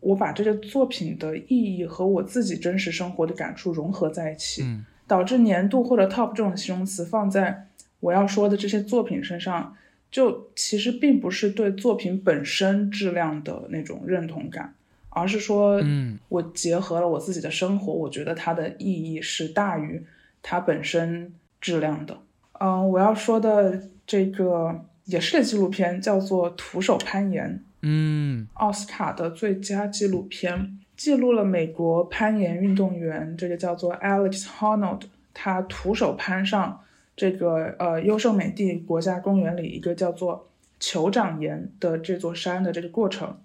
[0.00, 4.62] 我把这个作品的意义和我自己真实生活的感触融合在一起。
[4.62, 7.68] 嗯导致年度或者 top 这种形容词放在
[8.00, 9.76] 我要说的这些作品身上，
[10.10, 14.74] 就其实并不是对作品本身质量的那种认同感，
[15.10, 20.04] 而是说，嗯我结合了我自己的生活，我觉得它的意义是大于
[20.42, 22.18] 它本身质量的。
[22.60, 27.48] 嗯，我要说的这个也是个纪录片，叫做《徒手攀岩》。
[27.86, 35.02] 嗯奥斯卡的最佳纪录片，记录了美国攀岩运动员，这个叫做 Alex Honnold，
[35.32, 36.80] 他徒手攀上
[37.16, 40.48] 这个呃优胜美地国家公园里一个叫做
[40.80, 43.38] 酋长岩的这座山的这个过程。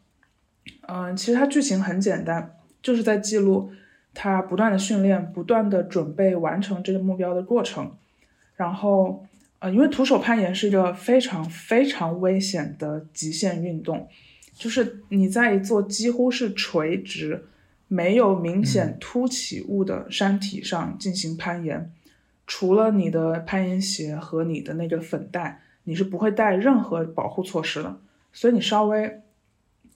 [0.81, 3.71] 嗯、其实它剧情很简单，就是在记录
[4.13, 7.91] 他不断的训练、不断的准备完成这个目标的过程。
[8.55, 9.25] 然后，
[9.59, 14.07] 呃，因为徒手攀岩是一个非常非常危险的极限运动，
[14.59, 17.45] 就是你在一座几乎是垂直、
[17.87, 21.89] 没有明显凸起物的山体上进行攀岩，
[22.45, 28.01] 除了你的攀岩鞋和你的那个粉袋，你是不会带任何保护措施的。
[28.33, 29.21] 所以你稍微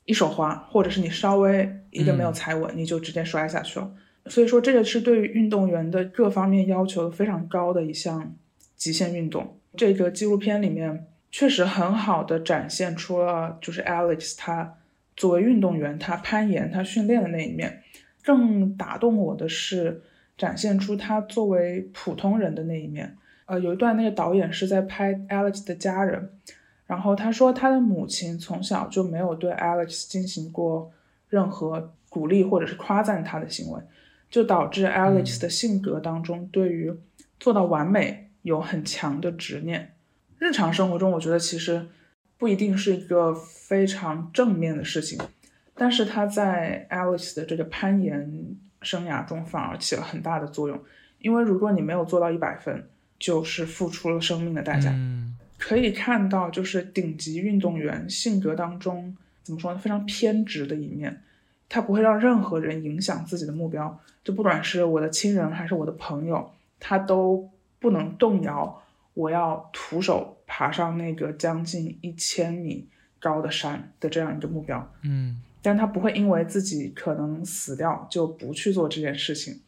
[0.05, 3.93] 一手滑，或者是你稍微一个没有踩稳，你就直接摔下去了。
[4.27, 8.33] 所以说，这个是对于运动员的各方面要求非常高的一项
[8.77, 9.59] 极限运动。
[9.75, 14.75] 这个纪录片里面确实很好的展现出了，就是 Alex 他
[15.17, 17.81] 作为运动员，他攀岩、他训练的那一面。
[18.23, 20.03] 更打动我的是，
[20.37, 23.17] 展现出他作为普通人的那一面。
[23.47, 26.29] 呃，有一段那个导演是在拍 Alex 的家人，
[26.85, 30.91] 然后他说他的母亲从小就没有对 Alex 进行过
[31.29, 33.81] 任何鼓励或者是夸赞他的行为，
[34.29, 36.93] 就导致 Alex 的性格当中对于
[37.39, 39.92] 做到完美有很强的执念。
[40.43, 41.87] 日常生活中，我觉得其实
[42.37, 45.17] 不一定是一个非常正面的事情，
[45.73, 50.77] 但是他在 Alex 的这个攀岩生涯中反而起了很大的作用。
[51.19, 54.89] 因为如果你没有做到一百分，就是付出了生命的代价。
[54.91, 61.21] 嗯可以看到，就是顶级运动员性格当中怎么说呢，非常偏执的一面。
[61.69, 68.83] 他不会让任何人影响自己的目标，就不管是我的亲人还是我的朋友，他都不能动摇
[69.13, 72.87] 我要徒手爬上那个将近一千米
[73.19, 74.91] 高的山的这样一个目标。
[75.03, 79.61] 嗯但他不会因为自己可能死掉就不去做这件事情。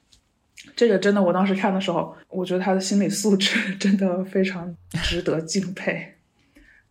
[0.76, 6.16] 这个真的，我当时看的时候，我觉得他的心理素质 真的非常值得敬佩。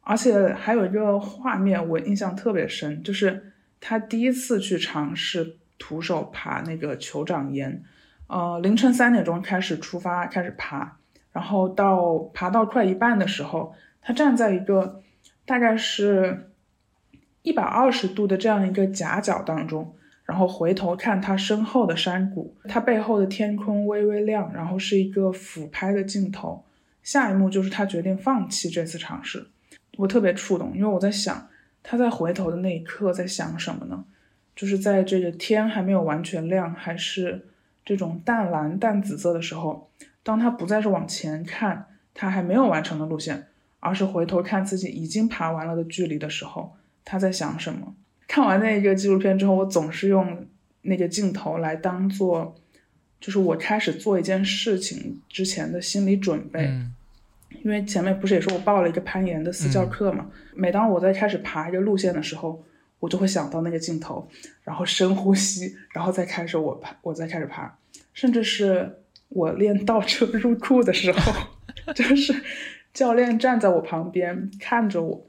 [0.00, 7.82] 而且还有一个画面我印象特别深，就是他第一次去尝试徒手爬那个酋长岩，
[8.28, 10.96] 呃，凌晨三点钟开始出发，开始爬，
[11.34, 15.02] 然后到爬到快一半的时候，他站在一个
[15.44, 16.50] 大概是
[17.42, 26.64] 一百二十度的这样一个夹角当中，然后回头看他身后的山谷，他背后的天空微微亮，然后是一个俯拍的镜头。
[27.02, 29.48] 下一幕就是他决定放弃这次尝试，
[29.98, 31.48] 我特别触动，因为我在想
[31.82, 34.04] 他在回头的那一刻在想什么呢？
[34.56, 37.44] 就是在这个天还没有完全亮，还是
[37.84, 39.90] 这种淡蓝、淡紫色的时候，
[40.24, 43.46] 当他不再是往前看他还没有完成的路线，
[43.78, 47.94] 而是回头看自己已经爬完了的距离的时候，他在想什么？
[48.26, 50.44] 看完那个纪录片之后，我总是用
[50.82, 52.56] 那个镜头来当做，
[53.20, 56.66] 就是我开始做一件事情之前的心理准备。
[56.66, 56.94] 嗯
[57.62, 62.60] 因为前面不是也说我报了一个攀岩的私教课嘛，每当我在开始爬一个路线的时候，
[62.98, 64.28] 我就会想到那个镜头，
[64.64, 67.72] 然后深呼吸，然后再开始我爬，我再开始爬，
[68.12, 68.98] 甚至是
[69.34, 71.32] 我练倒车 入库的时候，
[71.92, 72.34] 就是
[72.92, 75.26] 教练站在我旁边看着我，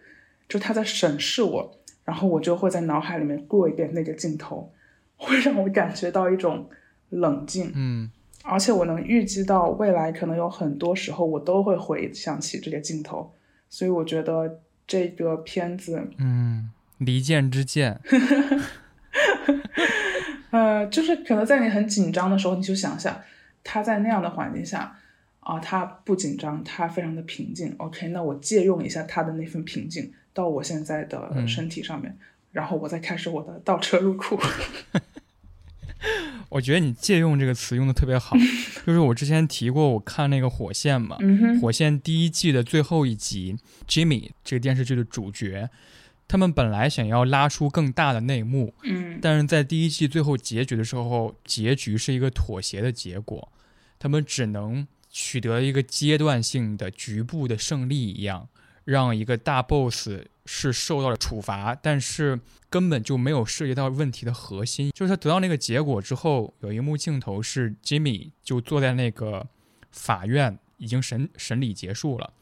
[0.48, 4.72] 就他在审视我，然后我就会在脑海里面过一遍那个镜头，
[5.18, 6.70] 会让我感觉到一种
[7.10, 8.12] 冷静，嗯。
[8.48, 13.34] 而且我能预计到未来可能有很多时候我都会回想起这个镜头，
[13.72, 18.00] 所以我觉得这个片子，嗯，离间之剑，
[20.52, 23.20] 呃，就是可能在你很紧张的时候，你就想想
[23.66, 24.96] 他在那样的环境下，
[25.42, 27.76] 啊、他不紧张，他非常的平静。
[27.78, 32.16] OK，那我借用一下他的那份平静到我现在的嗯身体上面，
[32.52, 34.40] 然后我再开始我的倒车入库。
[36.50, 38.38] 我觉得你借用这个词用的特别好，
[38.86, 43.58] 就是我之前提过，我看那个《火线》嘛，嗯，火线》第一季的最后一集
[43.88, 45.70] ，Jimmy 这个电视剧的主角，
[46.28, 53.52] 他们本来想要拉出更大的内幕，嗯但是在第一季最后结局的时候，结局是一个妥协的结果，
[54.00, 58.50] 他们只能取得一个阶段性的局部的胜利一样，
[58.84, 60.10] 让一个大 boss
[60.46, 64.92] 是受到了处罚，但是根本就没有涉及到问题的核心。
[64.92, 69.48] 就是他得到那个结果之后，有一幕镜头是 Jimmy 就坐在那个
[69.92, 72.34] 法院，已经审审理结束了，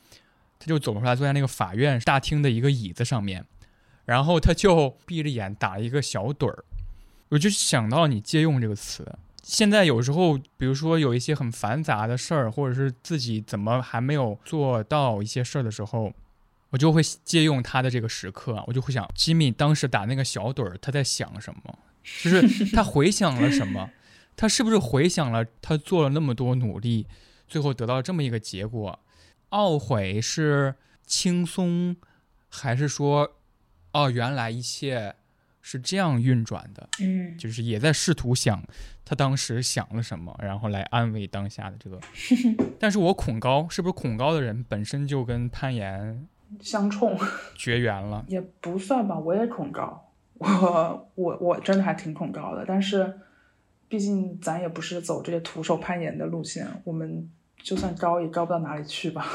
[0.58, 3.46] 他就走出来，坐在那个法院大厅的一个椅子上面。
[4.06, 6.66] 然后他就闭着眼打了一个小盹儿，
[7.30, 9.18] 我就想到你借用这个词。
[9.42, 16.14] 现在有时候，比如说有一些很繁杂的事儿，或者是自己怎么还没有做到一些事儿的时候，
[16.70, 21.78] 我就会借用他的这个时刻，我就会想，吉米当时打那个小盹儿，他在想什么？
[22.22, 23.90] 就是他回想了什么？
[24.36, 27.06] 他是不是回想了他做了那么多努力，
[27.48, 29.00] 最后得到这么一个结果？
[29.52, 30.76] 懊悔是
[31.06, 31.96] 轻松，
[32.50, 33.36] 还是说，
[33.94, 35.16] 哦，原来一切
[35.62, 36.90] 是这样运转的？
[37.00, 38.62] 嗯就是也在试图想
[39.06, 42.00] 他当时想了什么，然后来安慰当下的这个。
[42.80, 46.28] 但是我恐高，是不是恐高的人本身就跟攀岩
[46.60, 47.18] 相冲
[47.56, 48.26] 绝缘了？
[48.30, 53.20] 也不算吧，我也恐高，我我我真的还挺恐高的，但是
[53.88, 57.30] 毕竟咱也不是走这些徒手攀岩的路线，我们
[57.62, 59.26] 就算高也高不到哪里去吧。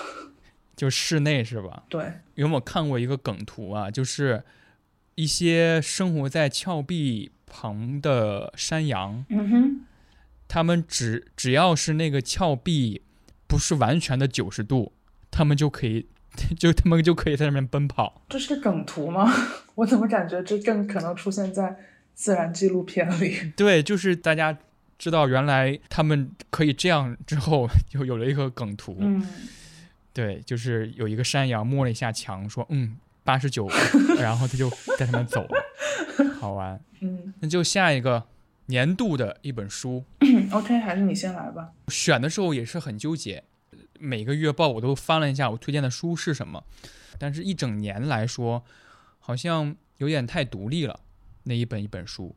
[0.78, 1.82] 就室内是吧？
[1.88, 3.90] 对，有没有看过一个梗图啊？
[3.90, 4.42] 就是
[5.16, 9.80] 一些生活在峭壁旁的山羊，嗯哼，
[10.46, 13.02] 他们只只要是那个峭壁
[13.48, 14.92] 不是完全的九十度，
[15.32, 16.06] 他们就可以，
[16.56, 18.22] 就他们就可以在上面奔跑。
[18.28, 19.28] 这是个梗图吗？
[19.74, 21.76] 我怎么感觉这更可能出现在
[22.14, 23.52] 自然纪录片里？
[23.56, 24.56] 对，就是大家
[24.98, 28.96] 知道原来他们可以这样之后，就有了一个梗图。
[29.00, 29.26] 嗯，
[30.18, 33.68] 对，就是有一个山羊摸了一下墙，说：“嗯，八十九。
[34.18, 36.82] ”然后他就带他们走了，好玩。
[36.98, 38.24] 嗯那就下一个
[38.66, 40.04] 年度的一本书，，
[40.50, 41.70] OK，还是你先来吧。
[41.86, 43.44] 选的时候也是很纠结。
[44.00, 46.64] 每个月报我都翻了一下，我推荐的书是什么，
[47.16, 48.64] 但是一整年来说，
[49.20, 50.98] 好像有点太独立了，
[51.44, 52.34] 那一本一本书，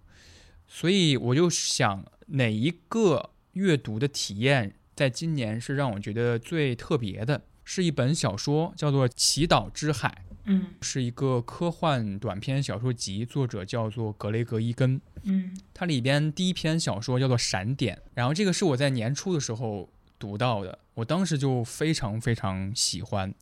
[0.68, 7.42] 所以我就想哪一个阅读的体验，在今年是让我觉得最特别的，
[7.74, 10.74] 是一本小说，叫做《祈祷之海》，嗯。
[10.82, 15.00] 是一个科幻短篇小说集，作者叫做格雷格伊根。
[15.24, 15.58] 嗯。
[15.74, 23.34] 它里边第一篇小说叫做《闪点》，然后这个是我在年初的时候读到的，我当时就非常非常喜欢，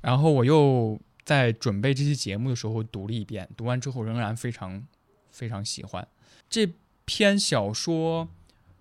[0.00, 4.84] 然后我又在准备这期节目的时候读了一遍，读完之后仍然非常
[5.30, 6.08] 非常喜欢。
[6.50, 6.68] 这
[7.04, 8.28] 篇小说，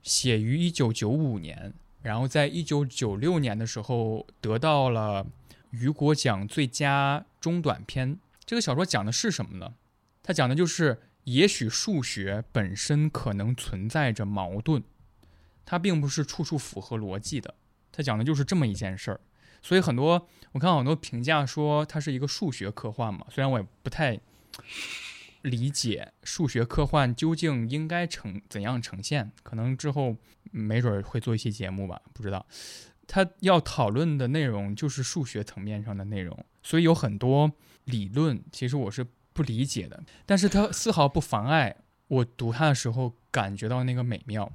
[0.02, 1.76] 写于一九九五年，
[2.06, 5.26] 然后在一九九六年的时候得到了
[5.72, 8.20] 雨果奖最佳中短篇。
[8.46, 9.74] 这个小说讲的是什么呢？
[10.22, 14.84] 它讲的就是，也许数学本身可能存在着矛盾，
[15.66, 17.56] 它并不是处处符合逻辑的。
[17.92, 19.20] 它讲的就是这么一件事儿。
[19.64, 24.20] 所以很多我看很多评价说它是一个数学科幻嘛，虽然我也不太
[25.46, 30.16] 理解数学科幻究竟应该呈怎样呈现，可能之后
[30.52, 32.46] 没准会做一期节目吧，不知道。
[33.08, 37.52] 他要讨论的内容就是数学层面上的内容，所以有很多
[37.86, 41.76] 理论其实我是不理解的，但是它丝毫不妨碍
[42.08, 44.52] 我读它的时候感觉到那个美妙。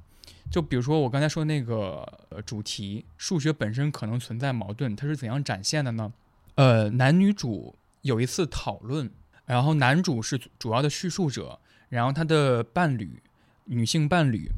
[0.51, 6.13] 就比如说我刚才说那个主题，数学本身可能存在矛盾，它是怎样展现的呢？
[6.57, 9.09] 呃，男女主有一次讨论，
[9.51, 13.21] 然后男主是主要的叙述者，然后他的伴侣，
[13.65, 14.49] 女性伴侣，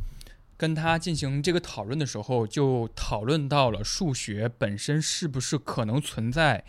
[0.59, 6.63] 跟他进行这个讨论的时候，就讨论到了数学本身是不是可能存在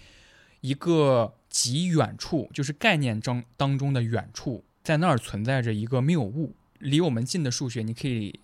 [0.61, 6.55] 一个极远处，就是概念中当中的远处，在那儿存在着一个谬误。
[6.79, 8.39] 离我们近的数学，你可以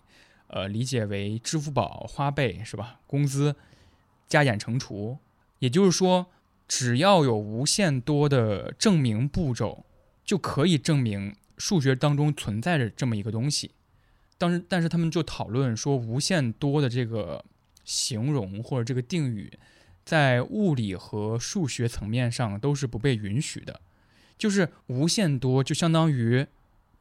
[0.48, 3.00] 呃理解为支付宝、花呗是吧？
[3.08, 3.56] 工资
[4.28, 5.18] 加减乘除，
[5.60, 6.28] 也就是说，
[6.70, 9.86] 只要有无限多的证明步骤，
[10.24, 13.72] 就可以证明数学当中存在着这么一个东西。
[14.38, 17.44] 当时，但是他们就讨论说，无限多的这个
[17.84, 19.52] 形容或者这个定语，
[20.06, 23.82] 在物理和数学层面上都是不被允许的，
[24.38, 26.46] 就是无限多就相当于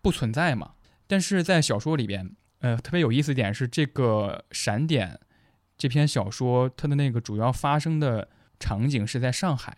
[0.00, 0.72] 不存在嘛。
[1.06, 5.20] 但是在小说里边，呃，特别有意思一点是，这个闪点
[5.76, 9.76] 这篇小说它的那个主要发生的场景是在上海，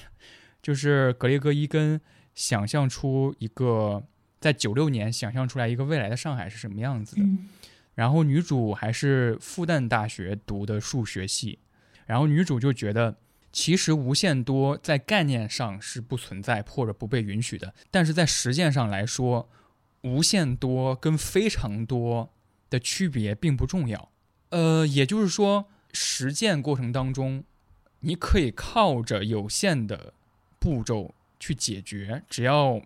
[0.62, 2.00] 就是格雷戈伊根
[2.34, 4.04] 想象出一个
[4.40, 7.22] 在九六年想象出来一个未来的上海是什么样子的。
[7.22, 7.48] 嗯
[7.94, 11.58] 然后女主还是复旦大学读的数学系，
[12.06, 13.18] 然后女主就觉得，
[13.52, 19.50] 其实无限多在概念上是不存在或者不被允许的，但是在实践上来说，
[20.04, 22.32] 无限多跟非常多
[22.70, 24.10] 的区别并不重要。
[24.48, 27.44] 呃，也就是说，实践过程当中，
[28.02, 30.12] 你可以靠着有限的
[30.60, 32.80] 步骤去解决，只要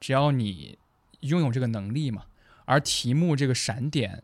[0.00, 0.78] 只要你
[1.20, 2.24] 拥有这个能力嘛。
[2.64, 4.22] 而题目这个闪点，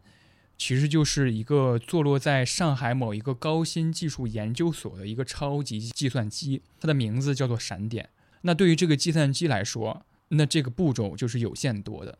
[0.56, 8.08] 其实就是一个坐落在上海某一个高新技术研究所的一个超级计算机，它的名字叫做闪点。
[8.42, 12.18] 那对于这个计算机来说，那这个步骤就是有限多的。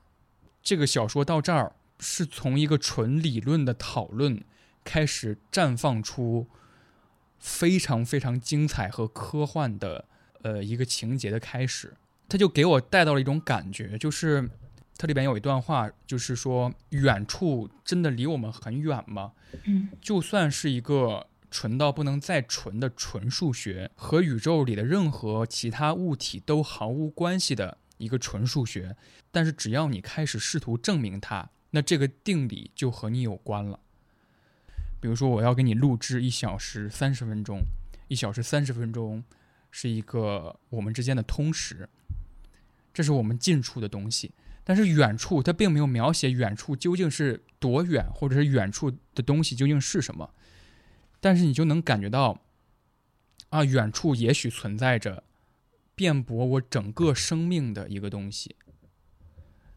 [0.62, 4.42] 这个小说到这儿是从一个纯理论的讨论
[4.82, 6.48] 开始绽放出
[7.38, 10.04] 非常非常精彩和科幻的
[10.42, 11.94] 呃一个情节的开始，
[12.28, 14.48] 它就给我带到了一种感觉，就是。
[14.98, 19.32] 它里边有一段话，就是说，远处真的离我们很远吗？
[19.64, 28.96] 嗯就算是一个纯到不能再纯的纯数学，和宇宙里的任何其他物体都毫无关系的一个纯数学，
[29.30, 33.78] 但是只要你开始试图证明它，那这个定理就和你有关了。
[35.00, 37.62] 比如说，我要给你录制一小时三十分钟，
[38.08, 39.22] 一小时三十分钟
[39.70, 41.88] 是一个我们之间的通识，
[42.92, 44.32] 这是我们近处的东西。
[44.64, 50.34] 但是远处它并没有描写远处究竟是多远，或者是远处的东西究竟是什么，
[51.20, 52.42] 但是你就能感觉到，
[53.50, 55.22] 啊，远处也许存在着
[55.94, 58.56] 辩驳我整个生命的一个东西。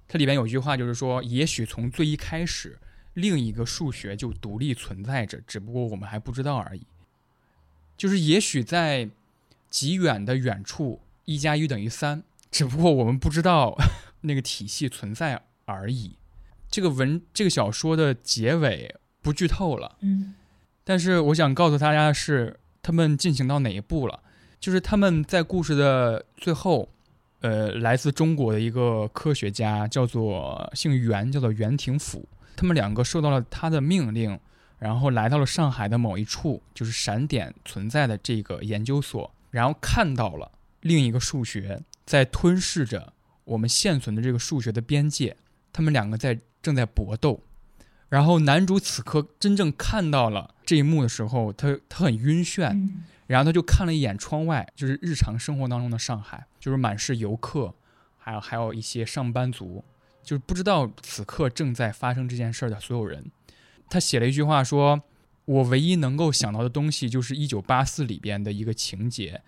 [0.08, 2.80] 它里边有一句话就是说，也许从最一开始，
[3.20, 6.82] 另一个数学就独立存在着，只不过我们还不知道而已。
[7.96, 9.10] 就是也许在
[9.70, 13.78] 极远的远处，一加一等于三，只不过我们不知道。
[14.22, 16.18] 那个体系存在而已。
[16.70, 20.36] 这个文这个小说的结尾不剧透了，嗯
[20.84, 24.20] 但是我想告诉大家的是，他们进行到哪一步了？
[24.60, 26.90] 就是他们在故事的最后，
[27.40, 32.28] 呃，来自中国的一个科学家叫做姓袁，叫做袁廷甫，
[32.60, 34.38] 他们两个受到了他的命令，
[34.80, 40.52] 然后来到了上海的某一处，就是闪点存在的这个研究所，然后看到了
[40.82, 43.14] 另一个数学在吞噬着。
[43.46, 45.38] 我们现存的这个数学的边界，
[45.72, 47.42] 他们两个在正在搏斗，
[48.10, 57.74] 然后男主此刻真正看到了这一幕的时候，他他很晕眩，嗯然后他就看了一眼窗外，就是日常生活当中的上海，就是满是游客，
[58.18, 59.86] 还有还有一些上班族，
[60.24, 63.32] 就是不知道此刻正在发生这件事儿的所有人。
[63.90, 65.02] 他写了一句话说
[65.46, 69.42] ：“我唯一能够想到的东西就是《一九八四》里边的一个情节，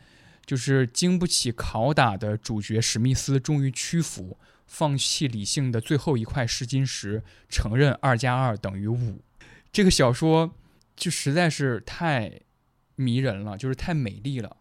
[0.46, 9.22] 就是经不起拷打的主角史密斯终于屈服，放弃理性的最后一块试金石，承认二加二等于五。
[9.72, 10.56] 这个小说
[10.96, 12.42] 就实在是太
[12.96, 14.58] 迷人了，就是太美丽了。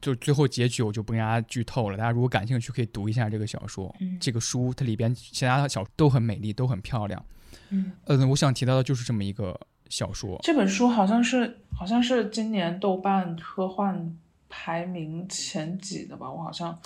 [0.00, 3.94] 就最后结局我就不跟大家剧透了，大家如果感兴趣可以读一下这个小说。
[4.00, 7.24] 嗯这个书它里边其他的小都很美丽，都很漂亮。
[7.70, 9.58] 嗯，呃，我想提到的就是这么一个
[9.88, 10.38] 小说。
[10.42, 14.16] 这本书好像是好像是今年豆瓣科幻
[14.48, 16.78] 排名前几的吧，我好像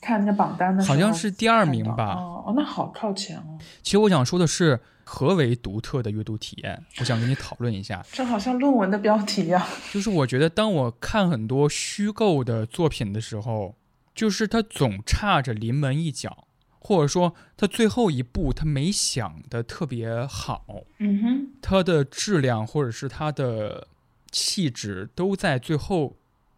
[0.00, 3.58] 看那个榜单的时候好像是第二名吧哦哦，那好靠前哦。
[3.82, 4.80] 其实我想说的是，
[5.12, 6.80] 何为独特的阅读体验？
[7.00, 8.00] 我想跟你讨论一下。
[8.12, 9.60] 这好像论文的标题一样。
[9.92, 13.74] 就是我觉得，当我看很多虚构的作品的时候，
[14.14, 16.46] 就是它总差着临门一脚，
[16.78, 20.64] 或者说它最后一步它没想的特别好，
[20.98, 23.88] 嗯哼，它的质量或者是它的
[24.30, 26.16] 气质都在最后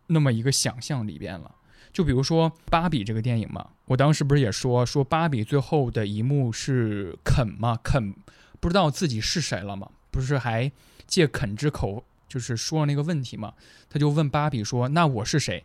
[0.08, 1.54] 那么一个想象里边了。
[1.90, 8.14] 就比如说《芭比》这个电影嘛，我当时不是也说说芭比最后的一幕是肯嘛，肯
[8.62, 10.70] 不知道自己是谁了吗，不是还
[11.04, 13.54] 借肯之口就是说了那个问题嘛，
[13.90, 15.64] 他就问芭比说：“那我是谁？”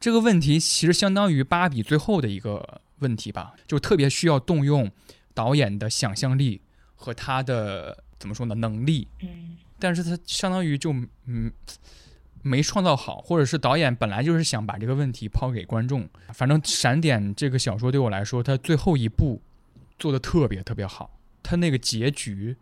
[0.00, 4.90] 这个问题其实相当于芭比最后的一个问题吧，就特别需要动用
[5.34, 6.62] 导演的想象力
[6.96, 10.92] 和他的怎么说呢能力，嗯但是他相当于就
[11.26, 11.52] 嗯
[12.42, 16.08] 没创造好，或者是导演本来就是想把这个问题抛给观众。
[16.32, 19.42] 反正《闪点》这个小说对我来说，它最后一步
[19.98, 21.17] 做的特别特别好，
[21.48, 22.54] 它那个结局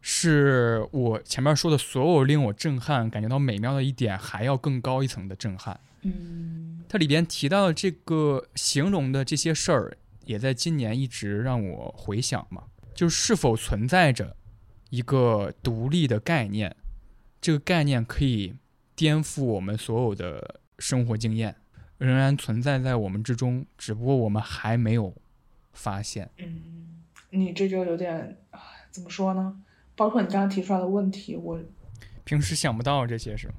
[0.00, 5.80] 是我前面说的所有令我震撼、感觉到美妙的一点还要更高一层的震撼。
[6.02, 12.62] 嗯它里边提到的这个形容的这些事儿，也在今年一直让我回想嘛，
[12.94, 14.36] 就是是否存在着
[14.90, 16.76] 一个独立的概念，
[17.40, 18.54] 这个概念可以
[18.94, 21.56] 颠覆我们所有的生活经验，
[21.98, 25.12] 仍然存在在我们之中，只不过我们还没有
[25.72, 26.30] 发现。
[26.38, 26.97] 嗯，
[27.30, 28.60] 你这就有点啊
[28.90, 29.54] 怎么说呢？
[29.94, 31.58] 包括你刚刚提出来的问题，我
[32.24, 33.54] 平时想不到这些是吗？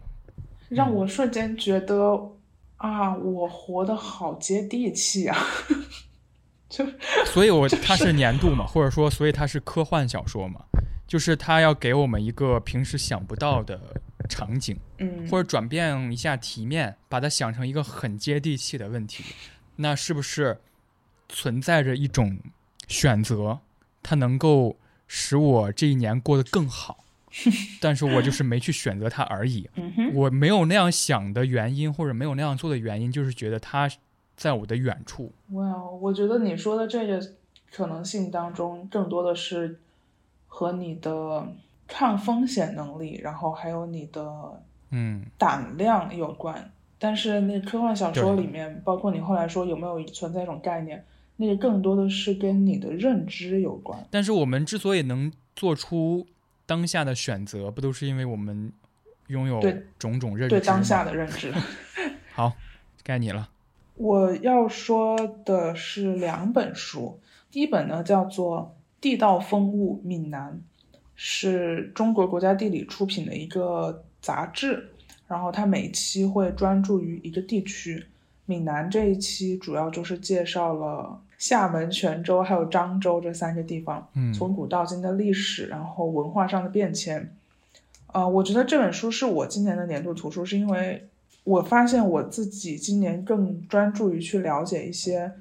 [0.70, 2.32] 让我瞬间觉得
[2.78, 5.38] 啊，我活得好接地气啊！
[6.70, 6.86] 就
[7.26, 10.61] 所以我它是年度嘛，或者说，所以它是科幻小说嘛，
[11.07, 13.80] 就是它要给我们一个平时想不到的
[14.30, 14.80] 场景。
[14.99, 19.24] 嗯，或者转变一下题面，把它想成一个很接地气的问题，
[19.78, 20.59] 那是不是
[21.28, 22.38] 存在着一种
[22.90, 23.60] 选择，
[24.04, 24.76] 它能够
[25.08, 27.06] 使我这一年过得更好？
[27.80, 29.70] 但是我就是没去选择它而已。
[30.14, 33.90] 我没有那样想的原因，或者没有那样做的原因，就是觉得它
[34.36, 35.32] 在我的远处。
[35.52, 37.24] 哇，我觉得你说的这个
[37.72, 39.80] 可能性当中，更多的是
[40.48, 41.48] 和你的
[41.88, 44.60] 抗风险能力，然后还有你的
[44.90, 46.72] 嗯，胆量有关。
[46.98, 51.06] 但是那科幻小说里面，包括你后来说有没有存在一种概念，
[51.42, 53.98] 那个更多的是跟你的认知有关。
[54.12, 56.28] 但是我们之所以能做出
[56.66, 58.74] 当下的选择，不都是因为我们
[59.28, 61.54] 拥有对种种认知对当下的认知。
[62.36, 62.54] 好，
[63.04, 63.50] 该你了。
[63.96, 67.20] 我要说的是两本书，
[67.50, 70.62] 第一本呢叫做《地道风物闽南》，
[71.16, 74.92] 是中国国家地理出品的一个杂志，
[75.28, 78.06] 然后它每期会专注于一个地区。
[78.46, 87.32] 闽南这一期主要就是介绍了厦门、泉州还有漳州这三个地方，嗯从古到今的历史，然后文化上的变迁。
[88.12, 91.08] 呃，我觉得这本书是我今年的年度图书，是因为
[91.46, 95.32] 我发现我自己今年更专注于去了解一些，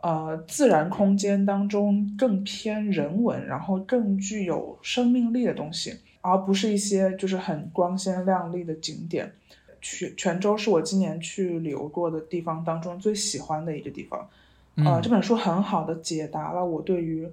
[0.00, 9.32] 呃，自然空间当中更偏人文，然后更具有生命力的东西，而不是一些就是很光鲜亮丽的景点。
[9.80, 14.28] 泉泉州是我今年去旅游过的地方当中最喜欢的一个地方。
[14.76, 17.28] 呃，嗯这本书很好的解答了我对于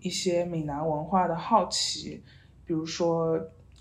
[0.00, 2.22] 一些闽南文化的好奇，
[2.64, 3.38] 比如说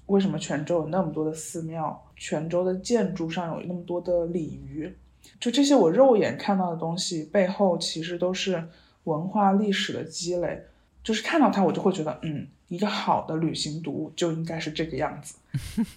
[0.07, 4.93] 为什么泉州有那么多的寺庙，泉州的建筑上有那么多的鲤鱼，
[5.39, 8.67] 就这些我肉眼看到的东西背后其实都是
[9.05, 10.61] 文化历史的积累，
[11.01, 15.35] 就是看到它我就会觉得，嗯，一个好的旅行读物就应该是这个样子。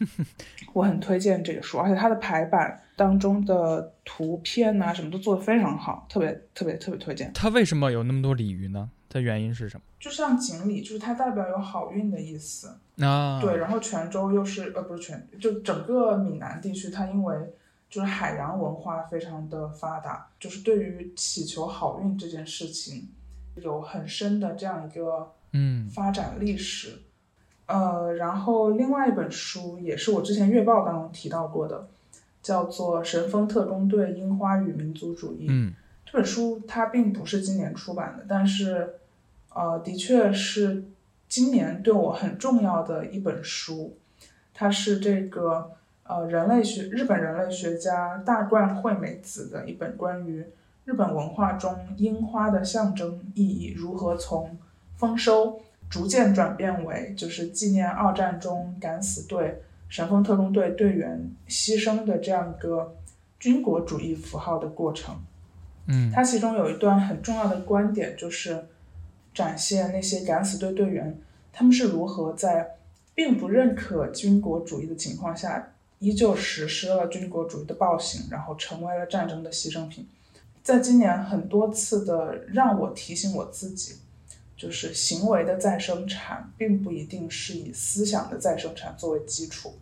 [0.72, 7.32] 我很推荐这个书，而且它的排版当中的图片呐、什么都做得非常好，特别特别特别推荐。
[7.34, 8.90] 它为什么有那么多鲤鱼呢？
[9.08, 9.82] 它原因是什么？
[10.00, 12.76] 就像锦鲤，就是它代表有好运的意思。
[12.98, 17.36] 啊，对，然后泉州又是呃不是泉，就整个闽南地区，它因为
[17.90, 23.08] 就是海洋文化非常的发达，就是对于祈求好运这件事情
[23.56, 27.00] 有很深的这样一个嗯发展历史。
[27.66, 31.88] 呃，然后另外一本书也是我之前月报当中提到过的，
[32.44, 35.48] 叫做《神风特工队：樱花与民族主义》。
[35.50, 35.74] 嗯
[36.06, 38.94] 这本书它并不是今年出版的，但是，
[39.52, 40.84] 呃，的确是
[41.28, 43.96] 今年对我很重要的一本书。
[44.52, 45.72] 它是这个
[46.04, 50.44] 呃人类学日本人类学家大冠惠美子的一本关于
[50.84, 54.56] 日本文化中樱花的象征意义如何从
[54.96, 59.62] 丰收逐渐转变为就是纪念二战中敢死队
[59.94, 62.96] 神风特工队队员牺牲的这样一个
[63.38, 65.14] 军国主义符号的过程。
[65.86, 68.66] 嗯它其中有一段很重要的观点，就是
[69.32, 71.16] 展现那些敢死队队员
[71.52, 72.68] 他们是如何在
[73.14, 80.08] 并不认可军国主义的情况下，依旧实施了军国主义的暴行，然后成为了战争的牺牲品。
[80.64, 83.94] 在今年很多次的让我提醒我自己，
[84.56, 89.72] 就是行为的再生产并不一定是以思想的再生产作为基础。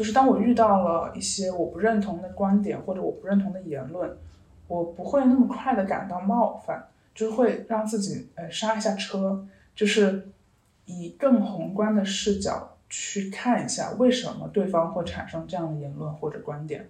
[0.00, 4.16] 就是当我遇到了一些我不认同的观点或者我不认同的言论，
[4.66, 10.30] 我不会那么快的感到冒犯，就是会让自己呃刹一下车，就是
[10.86, 16.88] 以更宏观的视角去看一下为什么对方会产生这样的言论或者观点。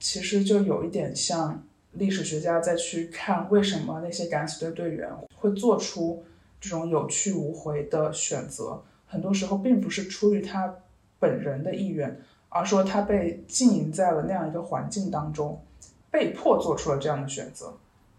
[0.00, 6.24] 其实就有一点像历史学家再去看为什么那些敢死队队员会做出
[6.58, 10.76] 这种有去无回的选择，很多时候并不是出于他
[11.18, 12.18] 本人的意愿，
[12.48, 15.62] 而说他被浸淫在了那样一个环境当中，
[16.10, 17.74] 被迫做出了这样的选择。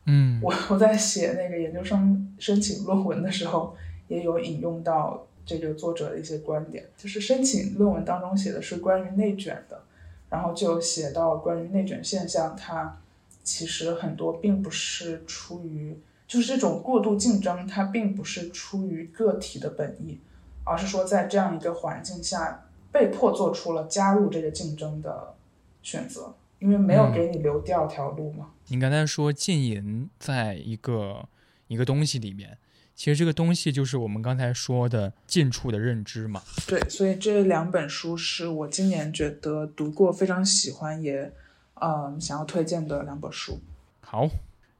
[0.06, 3.76] 嗯我我在写那个研究生申请论文的时候，
[4.08, 9.82] 也有引用到这个作者的一些观点，就是申请论文当中写的是关于内卷的，
[10.30, 13.00] 然后就写到关于内卷现象，它
[13.44, 20.20] 其实很多并不是出于，就是这种过度竞争，它并不是出于个体的本意，
[20.64, 25.36] 而是说在这样一个环境下被迫做出了加入这个竞争的
[25.82, 28.52] 选择，因为没有给你留第二条路嘛。
[28.68, 31.28] 你刚才说浸淫在一个
[31.68, 32.58] 一个东西里面，
[32.96, 36.42] 其实这个东西就是我们刚才说的近处的认知嘛。
[36.68, 41.32] 对，所以这两本书是我今年觉得读过非常喜欢，也
[41.76, 43.60] 呃想要推荐的两本书。
[44.02, 44.30] 好，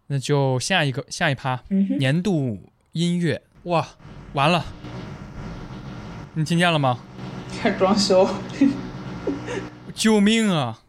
[0.08, 2.60] 那就下一个下一趴，嗯，年度
[2.92, 3.42] 音乐。
[3.64, 3.88] 哇，
[4.34, 4.66] 完了，
[6.34, 7.00] 你听见了吗？
[7.58, 8.30] 开始装修。
[9.94, 10.82] 救命啊！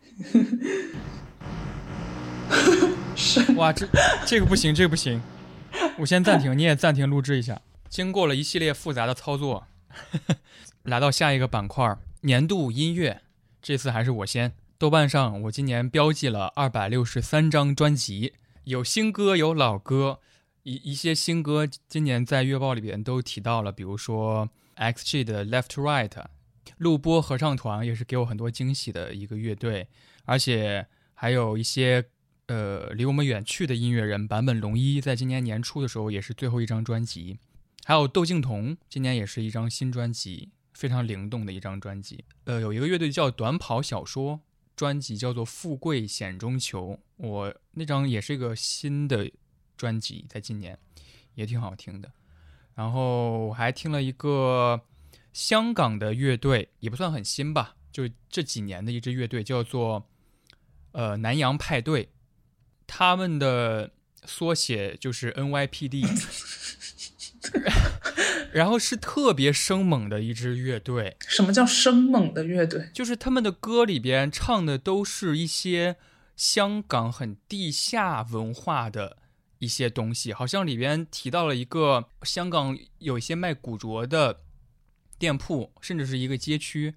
[3.16, 3.88] 是哇，这
[4.26, 5.20] 这个不行，这个不行，
[5.98, 7.60] 我先暂停，你也暂停录制一下。
[7.88, 9.66] 经过了一系列复杂的操作，
[10.84, 13.22] 来到下一个板块——年度音乐。
[13.60, 14.52] 这次还是我先。
[14.78, 18.32] 豆瓣上我今年标记了二百六十三张专辑，
[18.64, 20.20] 有新歌，有老歌，
[20.62, 26.10] 一一些新歌今年在月报里边都提到了，比如说 XG 的 Left to Right，
[26.78, 29.88] 录播合唱团也是给我很多惊喜的一个乐队，
[30.24, 32.04] 而且还有一些
[32.46, 37.38] 呃离我们远去的音乐人坂本龙一，在今年年初的时候也是最后一张专辑，
[37.84, 42.24] 还有窦靖童，今年也是一张新专辑，非常灵动的一张专辑。
[42.44, 44.40] 呃，有一个乐队叫短跑小说，
[44.74, 49.30] 专辑叫做《富贵险中求》，我那张也是一个新的
[49.76, 50.78] 专辑，在今年
[51.34, 52.10] 也挺好听的。
[52.74, 54.80] 然后我还听了一个
[55.32, 60.08] 香港的乐队，也不算很新吧，就这几年的一支乐队，叫做
[60.92, 62.10] 呃南洋派对，
[62.86, 63.92] 他们的
[64.24, 66.06] 缩写就是 NYPD，
[68.52, 72.90] 然后是特别生猛的一支乐队，什么叫生猛的乐队？
[72.92, 75.96] 就是他们的歌里边唱的都是一些
[76.36, 79.18] 香港很地下文化的
[79.58, 84.40] 一些东西，好像里边提到了一个香港有一些卖古着的
[85.20, 86.94] 店铺，甚至是一个街区，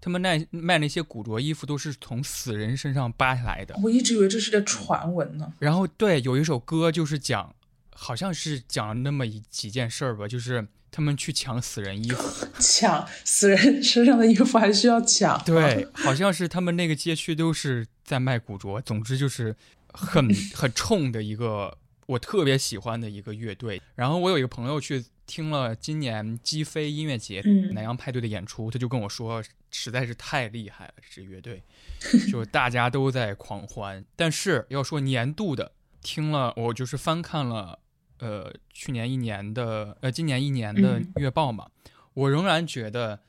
[0.00, 3.78] 他们卖卖那些古着衣服都是从死人身上扒下来的。
[3.82, 5.52] 我一直以为这是个传闻呢。
[5.58, 7.54] 然后对，有一首歌就是讲，
[7.90, 12.46] 好像是讲那么一几件事儿吧，就是他们去抢死人衣服。
[12.60, 15.42] 抢死人身上的衣服还需要抢？
[15.44, 19.56] 对，好像是他们那个街区都是在卖古着，总之就是
[19.92, 23.80] 很 很冲的一个我特别喜欢的一个乐队。
[23.94, 31.62] 然后我有一个朋友去听了今年击飞音乐节嗯南洋派对的演出，他就跟我说，实在是太厉害了，这支乐队，
[32.30, 34.04] 就大家都在狂欢。
[34.16, 37.80] 但是要说年度的，听了我就是翻看了。
[38.18, 41.68] 呃，去年一年的，呃，今年一年的嗯月报嘛，
[42.14, 43.20] 我仍然觉得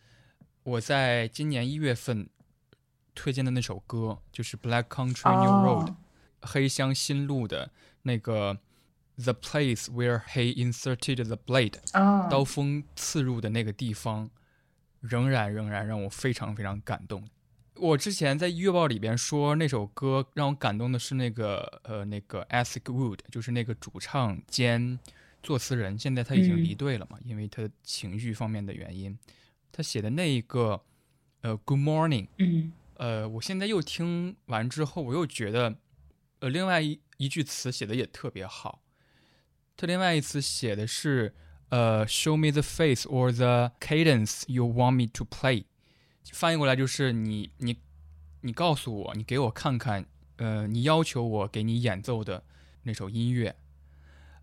[0.63, 2.29] 我在今年一月份
[3.15, 5.95] 推荐的那首歌就是 Black Country New Road、哦
[6.47, 7.71] 黑乡新路的
[8.05, 8.57] 那个
[9.17, 14.29] The Place Where He Inserted the Blade 啊，刀锋刺入的那个地方，
[15.01, 17.27] 仍然仍然让我非常非常感动。
[17.75, 24.97] 我之前在月报里边说那首歌让我感动的是那个呃那个 Ethic Wood，就是那个主唱兼
[25.43, 29.17] 作词人，现在他已经离队了嘛，因为他情绪方面的原因。
[29.71, 30.81] 他写的那一个
[31.41, 35.75] 呃 Good Morning，嗯呃，我现在又听完之后，我又觉得，
[36.39, 38.81] 呃，另外一一句词写的也特别好。
[39.77, 41.33] 他另外一词写的是，
[41.69, 45.65] 呃，Show me the face or the cadence you want me to play，
[46.31, 47.77] 翻译过来就是你你
[48.41, 50.05] 你告诉我，你给我看看，
[50.37, 52.43] 呃，你要求我给你演奏的
[52.83, 53.55] 那首音乐。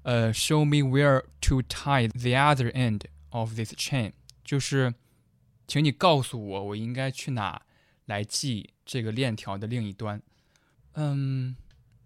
[0.02, 4.12] 呃，Show me where to tie the other end of this chain，
[4.44, 4.94] 就是，
[5.68, 7.62] 请你告诉我，我应该去哪
[8.06, 10.20] 来系这个链条的另一端。
[10.94, 11.56] 嗯，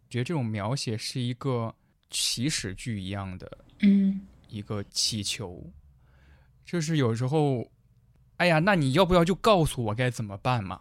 [0.08, 1.74] 觉得这种描写是一个
[2.10, 5.72] 祈使句一样的嗯一个祈求，
[6.64, 7.70] 就是有时候，
[8.36, 10.80] 哎呀，那你要不要就告诉我该怎么办嘛？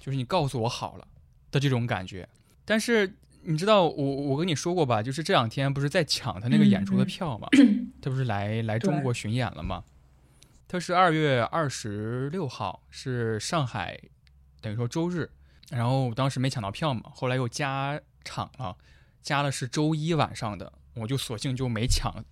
[0.00, 1.08] 就是你告诉我好了
[1.50, 2.28] 的这种感觉。
[2.64, 7.48] 但是你知道，我我跟你说过吧，就是这两天不是在抢他那个演出的票嘛，
[8.02, 9.84] 他不是来来中国巡演了吗？
[10.66, 13.98] 他是二月二十六号，是上海，
[14.60, 15.30] 等于说周日，
[15.70, 18.76] 然后当时没抢到票嘛，后来又加场了，
[19.22, 22.24] 加的是周一晚上的，我就索性就没抢。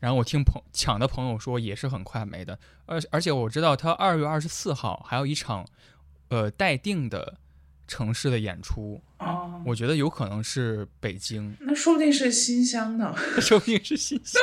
[0.00, 5.66] 然后我听朋抢的朋友说也是很快没的，而而且我知道他二月二十四号还有一场，
[6.28, 7.38] 呃待定的
[7.88, 13.12] 城市的演出，哦，我觉得有可能是北京，那说不定是新乡呢。
[13.40, 14.40] 说不定是新乡。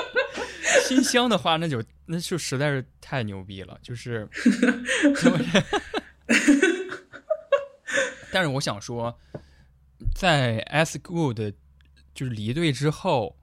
[0.88, 4.28] 新乡的话，那就那就实在是太牛逼了，就是，
[8.32, 9.18] 但是我想说，
[10.14, 11.40] 在 S Good
[12.14, 13.38] 就是离队之后，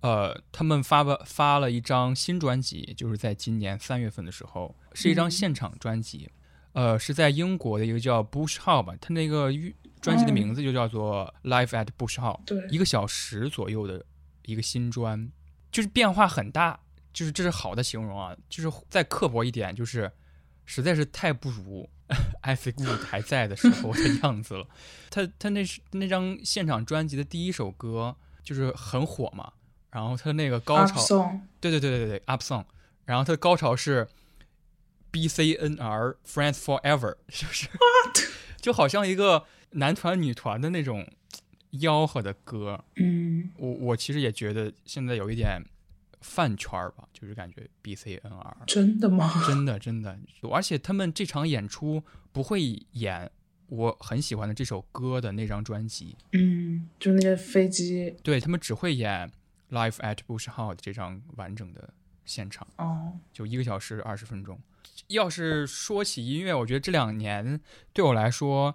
[0.00, 6.30] 呃，他们发了发了一张新专辑，就是在今年三月份的时候，是一张嗯现场专辑，
[6.72, 9.50] 呃，是在英国的一个叫 Bush Hall 吧，他那个
[10.00, 12.40] 专辑的名字就叫做 Live at Bush Hall。
[12.44, 14.04] 对，一个小时左右的
[14.44, 15.30] 一个新专，
[15.72, 16.78] 就是变化很大，
[17.12, 18.36] 就是这是好的形容啊。
[18.48, 20.10] 就是再刻薄一点，就是
[20.64, 21.88] 实在是太不如
[22.42, 24.66] 艾菲古还在的时候的样子了。
[25.10, 29.52] 他他那是那张现场专辑的第一首歌就是很火嘛，
[29.90, 32.64] 然后他那个高潮，对对对对对，up song，
[33.04, 34.06] 然后他的高潮是
[35.10, 37.68] B C N R Friends Forever，就是
[38.60, 41.08] 就好像一个男团女团的那种
[41.72, 42.84] 吆喝的歌。
[42.96, 45.64] 嗯我我其实也觉得现在有一点
[46.20, 49.32] 饭圈儿吧，就是感觉 B C N R 真的吗？
[49.46, 50.18] 真的真的，
[50.50, 52.02] 而且他们这场演出
[52.32, 52.62] 不会
[52.92, 53.30] 演
[53.68, 59.30] 我很喜欢的这首歌的那张专辑，嗯，就那些飞机，对他们只会演
[59.70, 61.92] Live at Bush Hall 的这张完整的
[62.24, 62.66] 现场。
[62.76, 64.58] 哦，就一个小时二十分钟。
[65.08, 67.60] 要是说起音乐，我觉得这两年
[67.92, 68.74] 对我来说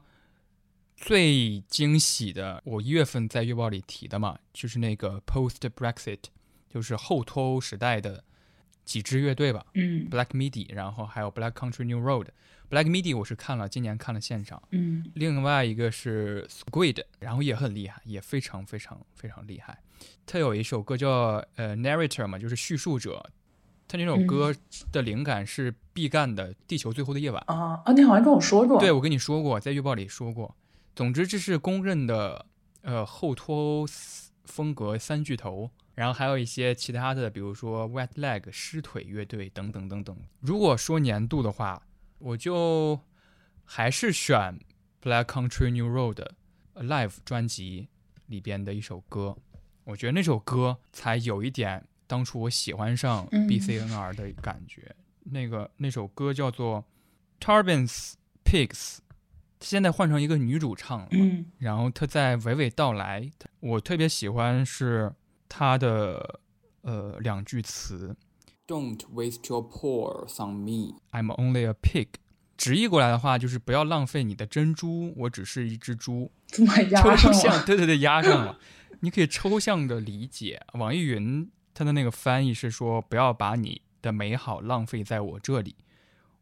[0.96, 6.20] 最惊喜的，我一月份在月报里提的嘛，就是那个 Post Brexit，
[6.74, 8.24] 就是后脱欧时代的
[8.86, 12.28] 几支乐队吧嗯，Black Midi，然后还有 Black Country New Road。
[12.70, 14.62] Black Midi 我是看了，今年看了现场。
[14.72, 19.78] 嗯另外一个是 Squid，然后也很厉害，也非常非常非常厉害。
[20.26, 23.30] 他有一首歌叫呃 Narrator 嘛，就是叙述者。
[23.88, 24.56] 他那首歌
[24.90, 27.44] 的灵感是毕赣的《地球最后的夜晚》。
[27.54, 30.56] 啊啊，你好像跟我说过，对，我跟你说过，在月报里说过。
[30.96, 32.46] 总之，这是公认的
[32.84, 33.86] 呃后脱欧
[34.46, 40.18] 风格三巨头，然后还有一些其他的，比如说 Wet Leg 湿腿乐队等等等等。
[40.40, 41.82] 如果说年度的话，
[42.20, 43.00] 我就
[43.66, 44.60] 还是选
[45.02, 46.26] Black Country New Road
[46.76, 47.90] Live 专辑
[48.28, 49.38] 里边的一首歌，
[49.84, 54.96] 我觉得那首歌才有一点当初我喜欢上嗯 BCNR 的感觉。
[55.24, 56.86] 那个那首歌叫做
[57.40, 58.14] Tarbins
[58.44, 58.98] Pigs，
[59.60, 63.30] 现在换成一个女主唱了，嗯然后她在娓娓道来。
[63.60, 65.14] 我特别喜欢是
[65.54, 66.40] 她的
[66.82, 68.16] 呃两句词
[68.66, 72.08] ：“Don't waste your pores on me, I'm only a pig。”
[72.56, 76.32] 直译过来的话就是不要浪费你的珍珠，我只是一只猪。
[76.48, 77.66] 怎么还压抽上象， 了？
[77.66, 78.58] 对对对，压上了。
[79.02, 85.76] 你可以抽象的理解，网易云它的那个翻译是说，不要把你的美好浪费在我这里，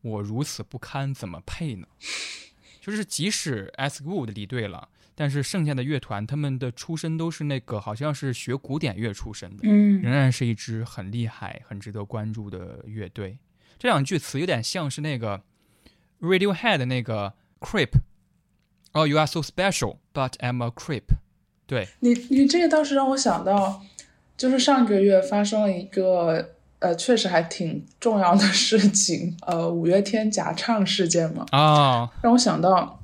[0.01, 1.87] 我如此不堪，怎么配呢？
[2.81, 4.89] 就是即使 As Good 离队了，
[5.19, 10.01] 但是剩下的乐团他们的出身都是那个好像是学古典乐出身的，嗯。
[10.01, 13.37] 仍然是一支很厉害、很值得关注的乐队。
[13.77, 15.41] 这两句词有点像是那个
[16.21, 17.89] Radiohead 的那个 Creep，
[18.93, 21.03] 哦、y o u are so special, but I'm a creep。
[21.67, 23.81] 对，你你这个倒是让我想到，
[24.37, 32.98] 就是上个月发生了一个呃，确实还挺重要的事情，呃，五月天假唱事件嘛，啊，让我想到，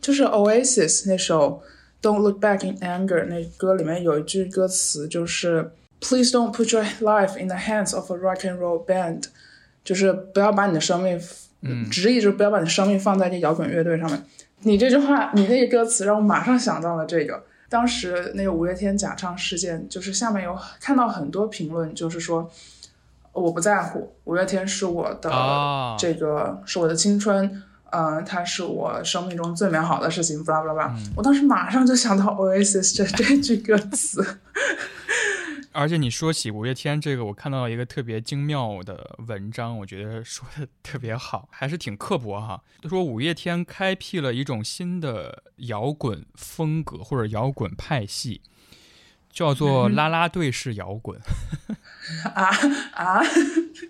[0.00, 1.62] 就是 Oasis 那首
[2.06, 8.40] 《Don't Look Back in Anger》那歌里面有一句歌词，就是 Please don't put your life in the hands of a rock
[8.40, 9.24] and roll band，
[9.84, 11.20] 就是不要把你的生命，
[11.62, 14.22] 嗯直译就是不要把你的生命放在这摇滚乐队上面。
[14.60, 17.44] 你这句话，你那个歌词让我马上想到了这个。
[17.68, 22.48] 当时那个五月天假唱事件，就是下面有看到很多评论，就是说
[23.32, 31.00] 我不在乎，五月天是我的、啊这个是我的青春，呃，它是我生命中最美好的事情，巴拉巴拉巴拉。
[31.16, 34.40] 我当时马上就想到 Oasis 这这句歌词，
[35.72, 42.62] 而且你说起五月天这个，我看到一个特别精妙的文章，我觉得说的特别好，还是挺刻薄哈。
[42.82, 48.40] 他说五月天开辟了一种新的摇滚风格或者摇滚派系，
[49.30, 51.20] 叫做啦啦队式摇滚。
[52.34, 52.50] 啊
[52.94, 53.20] 啊，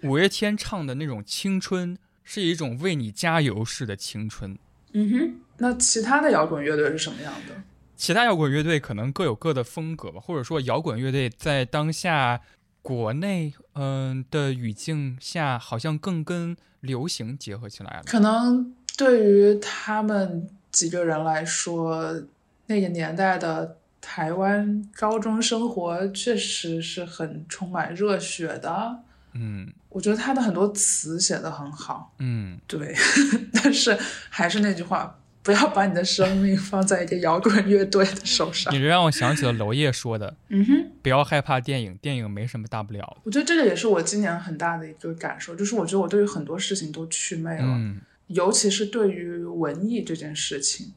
[0.02, 1.96] 五月天唱的那种青春，
[2.26, 4.58] 是一种为你加油式的青春。
[4.92, 5.40] 嗯哼。
[5.58, 7.54] 那其他的摇滚乐队是什么样的？
[7.96, 12.42] 其他摇滚乐队可能各有各的风格吧，或者说摇滚乐队在当下
[12.82, 18.02] 国内嗯、的语境下，好像更跟流行结合起来了。
[18.04, 22.22] 可能对于他们几个人来说，
[22.66, 29.00] 那个年代的台湾高中生活确实是很充满热血的。
[29.32, 32.94] 嗯我觉得他的很多词写的很好，嗯，对，
[33.50, 33.96] 但是
[34.28, 38.78] 还是那句话，不要把你的生命放在一个摇滚乐队的手上你。
[38.78, 47.56] 这让我想起了娄烨说的嗯哼，“不要害怕电影，电影没什么大不了的我觉得这个也是我今年很大的一个感受，就是我觉得我对于很多事情都祛魅”。
[47.58, 47.64] 了。
[47.64, 50.92] 嗯，尤其是对于文艺这件事情，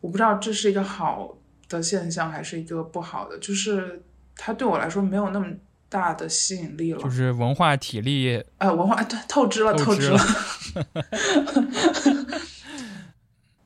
[0.00, 4.02] 我不知道这是一个好的现象还是一个不好的，就是
[4.34, 5.46] 它对我来说没有那么
[5.88, 7.00] 大的吸引力了。
[7.00, 10.20] 就是文化体力呃，文化哎对透支了，透支透支了，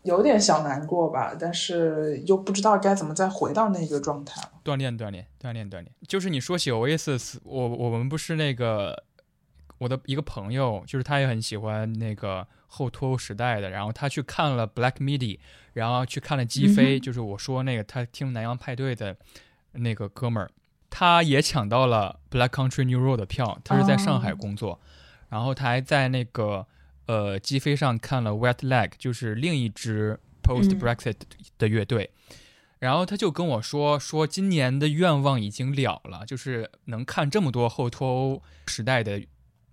[0.03, 4.51] 有点小难过吧，但是又不知道该怎么再回到那个状态了。
[4.65, 5.87] 锻炼锻炼锻炼锻炼。
[6.09, 9.05] 就是你说起 Oasis，我我们不是那个
[9.79, 15.39] 我的一个朋友，就是他也很喜欢那个后脱欧时代的，然后他去看了 Black Midi，
[15.75, 19.17] 然后去看了击飞，嗯就是我说那个他听南洋派对的
[19.73, 20.51] 那个哥们儿，
[20.91, 24.81] 他也抢到了 Black Country New Road 的票，他是在上海哦工作，
[25.29, 26.67] 然后他还在那个
[27.07, 31.15] 呃机飞上看了 Wet Leg，就是另一支 Post Brexit
[31.57, 32.11] 的乐队。
[32.81, 39.23] 然后他就跟我说，说今年的愿望已经了了，就是能看这么多后脱欧时代的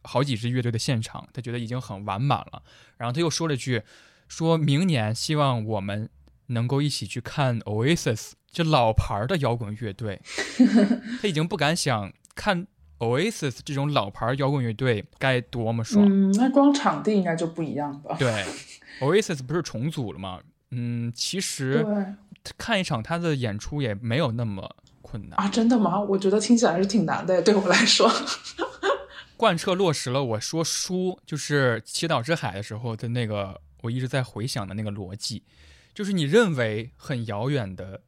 [0.04, 2.62] 好几支乐队的现场，他觉得已经很完满了。
[2.98, 3.82] 然后他又说了句，
[4.28, 6.10] 说明年希望我们
[6.48, 10.22] 能够一起去看 Oasis，这老牌儿的摇滚乐队。
[11.22, 12.66] 他已经不敢想看
[13.00, 16.06] Oasis 这种老牌儿摇滚乐队该多么爽。
[16.08, 18.16] 嗯，那光场地应该就不一样吧？
[18.18, 18.46] 对
[19.02, 20.40] ，Oasis 不是重组了吗？
[20.72, 21.86] 嗯，其实
[22.58, 25.40] 看一场他的演出也没有那么困难。
[25.40, 26.00] 啊，真的吗？
[26.00, 28.12] 我觉得听起来是挺难的，对我来说。
[29.38, 35.44] 贯彻落实了我说书就是《祈祷之海》的时候的那个，我一直在回想的那个逻辑，
[35.94, 38.02] 就是你认为很遥远的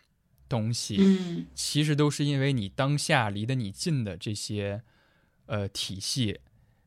[0.50, 4.82] 东西，嗯其实都是因为你当下离得你近的这些
[5.46, 6.40] 呃体系，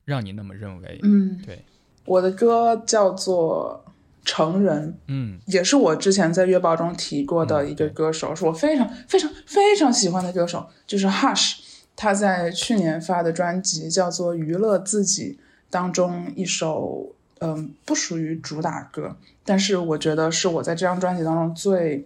[0.04, 1.00] 让你那么认为。
[1.04, 1.64] 嗯，对，
[2.04, 3.84] 我的歌叫做
[4.24, 11.60] 《成人》，嗯也是我之前在月报中提过的一个歌手，是我非常非常非常喜欢的歌手，就是 Hush。
[11.94, 15.38] 他在去年发的专辑叫做《娱乐自己》
[15.68, 22.04] 当中一首，嗯，不属于主打歌，但是我觉得是我在这张专辑当中最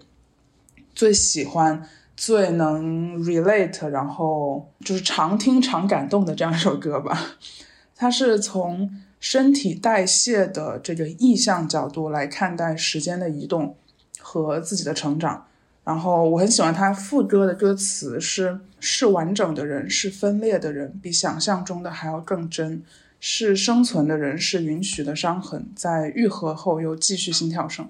[0.97, 7.37] 最喜欢、最能 relate，然后就是常听常感动的这样一首歌吧。
[7.95, 8.91] 它是从
[9.21, 13.77] 身体代谢的这个意向角度来看待时间的移动
[14.19, 15.47] 和自己的成长。
[15.85, 22.81] 然后我很喜欢他副歌的歌词是：是完整的人，是分裂的人，比想象中的还要更真；
[23.21, 27.89] 是生存的人，是允许的伤痕，在愈合后又继续心跳声。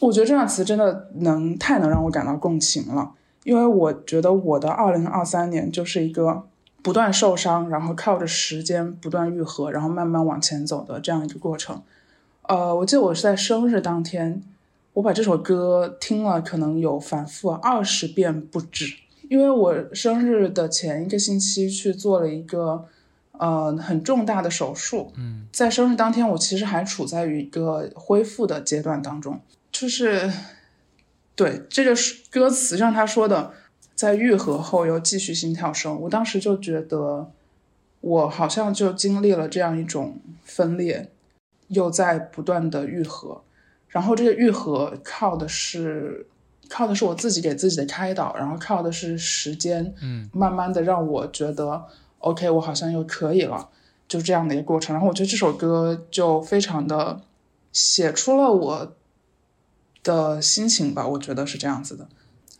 [0.00, 3.12] 我觉得这样的词真的能太能让我感到共情了，
[3.44, 6.44] 因为我觉得我的二零二三年就是一个
[6.82, 11.82] 不断受伤，然后靠着时间不断愈合，然后慢慢往前走的这样一个过程。
[12.42, 14.42] 呃，我记得我是在生日当天，
[14.94, 18.94] 我把这首歌听了，可能有反复二十遍不止，
[19.28, 22.86] 因为我生日的前一个星期去做了一个
[23.32, 29.38] 呃很重大的手术，嗯，在生日当天，我其实还处在于一个恢复的阶段当中，
[29.70, 30.30] 就是
[31.34, 33.52] 对这个是歌词上他说的，
[33.94, 37.30] 在愈合后又继续心跳声，我当时就觉得
[38.00, 41.10] 我好像就经历了这样一种分裂，
[41.68, 43.42] 又在不断的愈合，
[43.88, 46.26] 然后这个愈合靠的是
[46.68, 51.84] 靠的是我自己给自己的开导，然后靠的是时间，嗯，慢慢的让我觉得
[52.18, 53.68] OK，我好像又可以了，
[54.06, 54.94] 就这样的一个过程。
[54.94, 57.20] 然后我觉得这首歌就非常的
[57.72, 58.96] 写出了我
[60.02, 62.08] 的心情吧，我觉得是这样子的。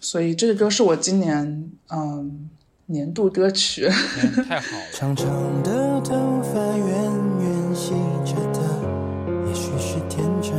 [0.01, 2.49] 所以这个歌是我今年嗯
[2.87, 3.89] 年度歌曲。
[3.89, 4.85] 嗯太好了。
[4.93, 5.27] 长长
[5.63, 6.87] 的头发，圆
[7.41, 7.93] 圆细
[8.25, 8.61] 着的，
[9.47, 10.53] 也许是天真。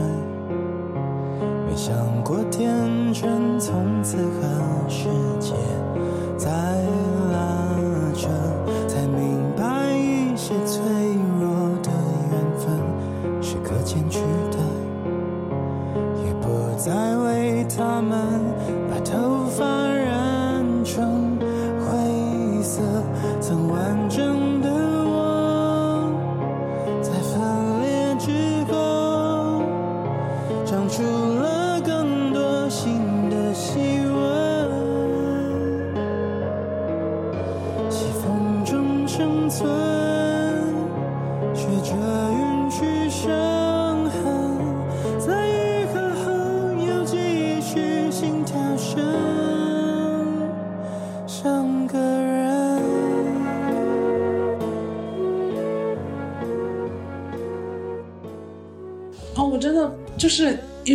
[1.68, 5.08] 没想过天真，从此和世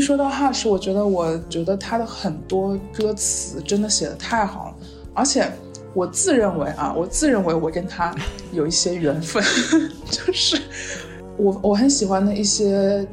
[0.05, 4.74] 说到 Hush，我觉得我觉得他的很多歌词真的写的太好了，
[5.14, 5.50] 而且
[5.94, 8.14] 我自认为啊，我自认为我跟他
[8.52, 9.42] 有一些缘分，
[10.11, 10.61] 就是
[11.38, 13.07] 我我很喜欢的一些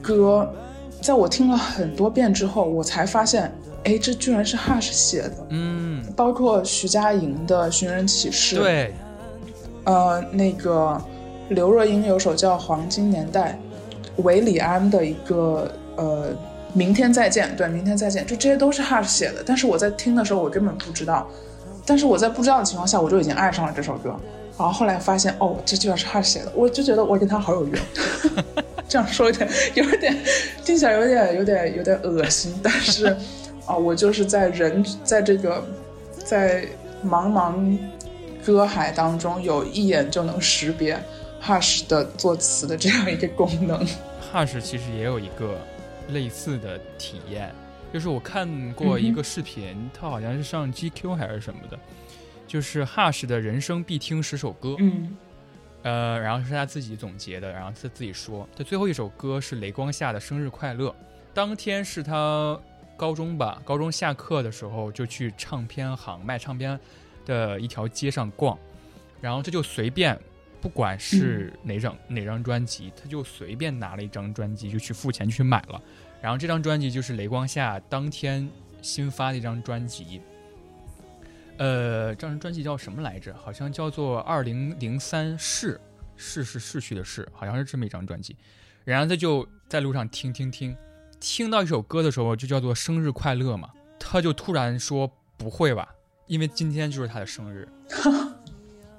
[0.00, 0.48] 歌，
[1.02, 8.94] 在我听了很多遍之后，我才发现，哎，这居然是 Hush 写的，嗯，包括徐佳莹的《寻人启事》，对，
[9.84, 11.00] 呃，那个
[11.48, 13.58] 刘若英有首叫《黄金年代》，
[14.22, 16.30] 韦礼安的一个呃
[16.72, 19.42] 《明天再见》，对，《明天再见》，就这些都是 Hush 写的。
[19.44, 21.26] 但是我在听的时候，我根本不知道，
[21.84, 24.14] 但是我在不知道的情况下，我就已经爱上了这首歌。
[24.58, 27.80] 然后后来发现，哦，这居然是 Hush 写的，我就觉得我跟他好有缘。
[28.88, 30.16] 这样说有点有点
[30.64, 33.06] 听起来有点有点有点恶心，但是
[33.66, 35.66] 啊、我就是在人 在这个
[36.24, 36.64] 在
[37.04, 37.76] 茫茫
[38.44, 40.96] 歌海当中，有一眼就能识别
[41.44, 43.84] Hush 的作词的这样一个功能。
[44.32, 45.58] Hush 其实也有一个
[46.08, 47.54] 类似的体验，
[47.92, 51.78] 就是我看过一个视频，它好像是上 GQ 还是什么的，
[52.46, 55.16] 就是 Hush 的人生必听十首歌，嗯。
[55.82, 60.92] 呃，然后是他自己总结的，然后他自己说，他最后一首歌是雷光下的生日快乐，
[61.32, 62.58] 当天是他
[62.96, 66.76] 高中吧，高中下课的时候就去唱片行卖唱片
[67.24, 68.58] 的一条街上逛，
[69.20, 70.18] 然后他就随便，
[70.60, 75.80] 不管是哪张、哪张专辑，他就随便拿了一张专辑就去付钱去买了，
[76.20, 78.48] 然后这张专辑就是雷光下当天
[78.82, 80.20] 新发的一张专辑。
[81.58, 83.34] 呃，这张专辑叫什么来着？
[83.34, 85.74] 好像叫做《二零零三逝》，
[86.16, 88.36] 逝是逝去的逝，好像是这么一张专辑。
[88.84, 90.76] 然后他就在路上听听听，
[91.18, 95.94] 听到一首歌的时候就叫做《生日快乐》嘛，他就突然说：“不会吧？
[96.26, 97.66] 因为今天就是他的生日。”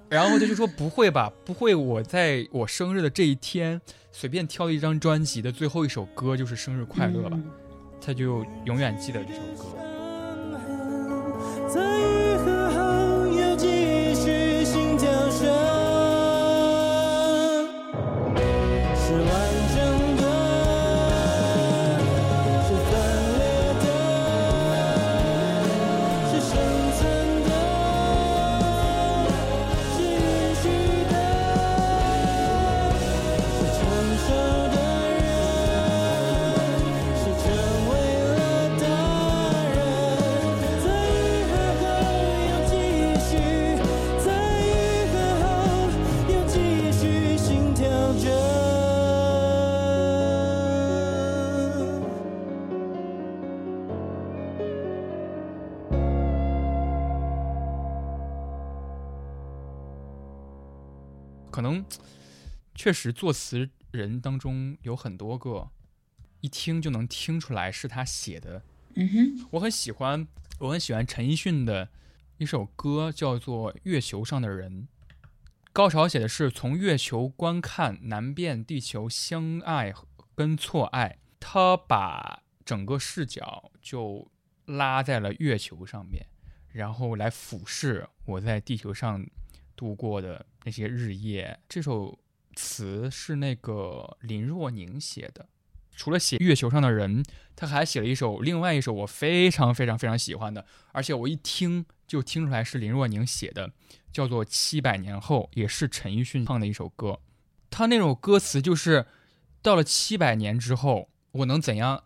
[0.09, 1.31] 然后他就说：“不会吧？
[1.43, 3.81] 不会，我在我生日的这一天
[4.11, 7.43] 随便挑一张专辑的最后一首歌就是《生日快乐》吧？”嗯
[7.99, 9.75] 他就永远记得这首歌。
[61.57, 61.83] 可能
[62.75, 65.71] 确实作词人当中有很多个，
[66.39, 68.61] 一听就能听出来是他写的。
[68.93, 70.27] 嗯哼，我很喜欢，
[70.59, 71.89] 我很喜欢陈奕迅的
[72.37, 74.83] 一首歌，叫做《月球上的人》。
[75.73, 79.91] 高潮写的是从月球观看难辨地球相爱
[80.35, 84.29] 跟错爱，他把整个视角就
[84.65, 86.27] 拉在了月球上面，
[86.71, 89.25] 然后来俯视我在地球上
[89.77, 91.57] 度过的那些日夜。
[91.69, 92.19] 这首
[92.57, 95.47] 词是那个林若宁写的。
[95.95, 97.23] 除了写月球上的人，
[97.55, 103.71] 他还写了一首另外一首我非常非常非常喜欢的，而且我一听就听出来是林若宁写的，
[104.11, 107.19] 叫做《七百年后》，也是陈奕迅唱的一首歌。
[107.71, 109.07] 他那首歌词就是，
[109.63, 112.03] 到了七百年之后，我能怎样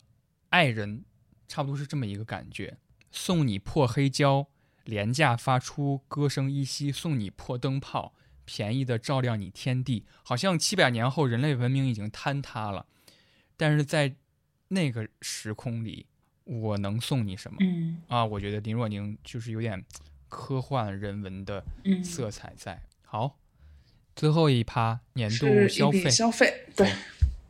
[0.52, 1.04] 爱人，
[1.50, 2.78] 差不多是这么一个感觉。
[3.12, 4.48] 送你破黑胶，
[4.86, 8.14] 廉价发出歌声依稀；送你破灯泡，
[8.46, 10.06] 便宜的照亮你天地。
[10.24, 12.86] 好像七百年后，人类文明已经坍塌了，
[13.56, 14.16] 但是在
[14.70, 16.06] 那个时空里，
[16.46, 17.58] 我能送你什么？
[17.62, 19.84] 嗯啊，我觉得林若宁就是有点
[20.30, 22.82] 科幻人文的嗯，色彩在。
[23.04, 23.38] 好，
[24.16, 26.92] 最后一趴年度消费，消费，对。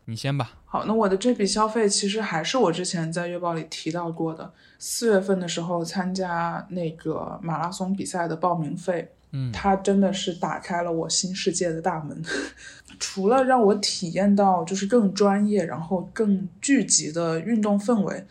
[0.06, 0.58] 你先吧。
[0.66, 12.22] 好，那我的这笔消费其实还是我之前在月报里提到过的，四月份的时候参加那个马拉松比赛的报名费，嗯它真的是打开了我新世界的大门。
[13.00, 18.26] 除了让我体验到就是更专业，然后更聚集的运动氛围，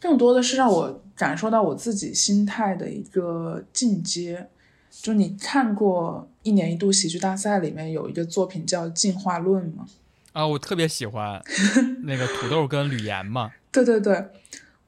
[0.00, 4.48] 更多的是让我感受到我自己心态的一个进阶。
[4.90, 9.86] 就你看过一年一度喜剧大赛里面有一个作品叫《进化论》吗？
[10.36, 11.42] 啊，我特别喜欢
[12.04, 13.50] 那个土豆跟吕岩嘛。
[13.72, 14.22] 对对对，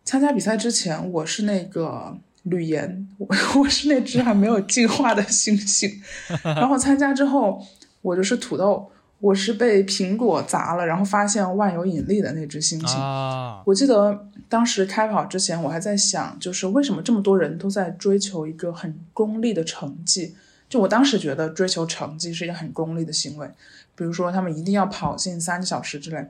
[0.05, 3.27] 参加比赛之前，我是那个吕岩，我
[3.59, 5.91] 我是那只还没有进化的猩猩。
[6.45, 7.66] 然后参加之后，
[8.03, 13.01] 我就是土豆，我是被苹果砸了，然后发现万有引力的那只猩猩。
[13.01, 20.37] 啊，我记得当时开跑之前，我还在想，就是为什么这么多人都在追求一个很功利的成绩？
[20.69, 23.51] 就我当时觉得追求成绩是一个很功利的行为，
[23.99, 26.25] 比如说他们一定要跑进三个小时之类。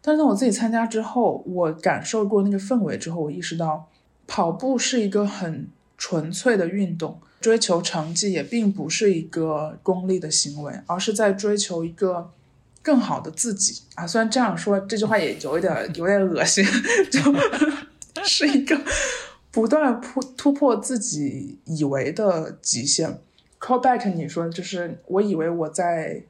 [0.00, 3.88] 但是当我自己参加之后，我感受过那个氛围之后，我意识到
[4.28, 5.66] 跑步是一个很
[5.98, 12.30] 纯粹的运动，追求成绩也并不是一个功利的行为，而是在追求一个
[12.80, 14.06] 更好的自己啊。
[14.06, 16.64] 虽然这样说这句话也有一点有点恶心，
[17.10, 17.20] 就
[18.24, 18.80] 是一个
[19.50, 23.18] 不断突突破自己以为的极限。
[23.60, 26.22] Callback，你说就是我以为我在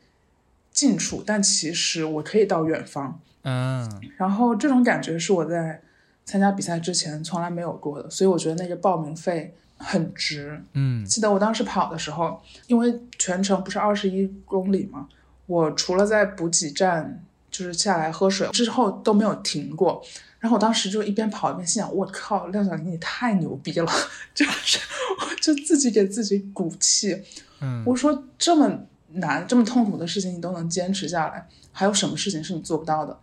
[0.78, 3.20] 近处，但其实我可以到远方。
[3.42, 5.80] 嗯然后这种感觉是我在
[6.24, 10.62] 参加比赛之前从来没有过的，所以我觉得那个报名费很值。
[10.74, 15.08] 嗯记得我当时跑的时候，因为全程不是二十一公里嘛，
[15.46, 20.04] 我除了在补给站就是下来喝水之后都没有停过。
[20.40, 23.92] 然后我当时就一边跑一边心想：我靠，廖小玲你太牛逼了！
[24.34, 24.78] 就是
[25.20, 27.22] 我 就自己给自己鼓气。
[27.60, 33.18] 嗯我说这么难、这么痛苦的事情你都能坚持下来，还有什么事情是你做不到的？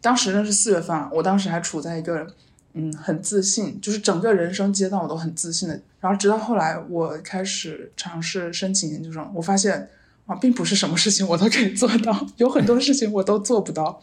[0.00, 2.26] 当时那是四月份啊，我当时还处在一个
[2.74, 5.80] 嗯很自信，就是整个人生阶段我都很自信的。
[6.00, 9.88] 然后直到后来我开始尝试申请研究生，我发现
[10.26, 14.00] 啊，并不是什么事情我都可以做到， 有很多事情我都做不到。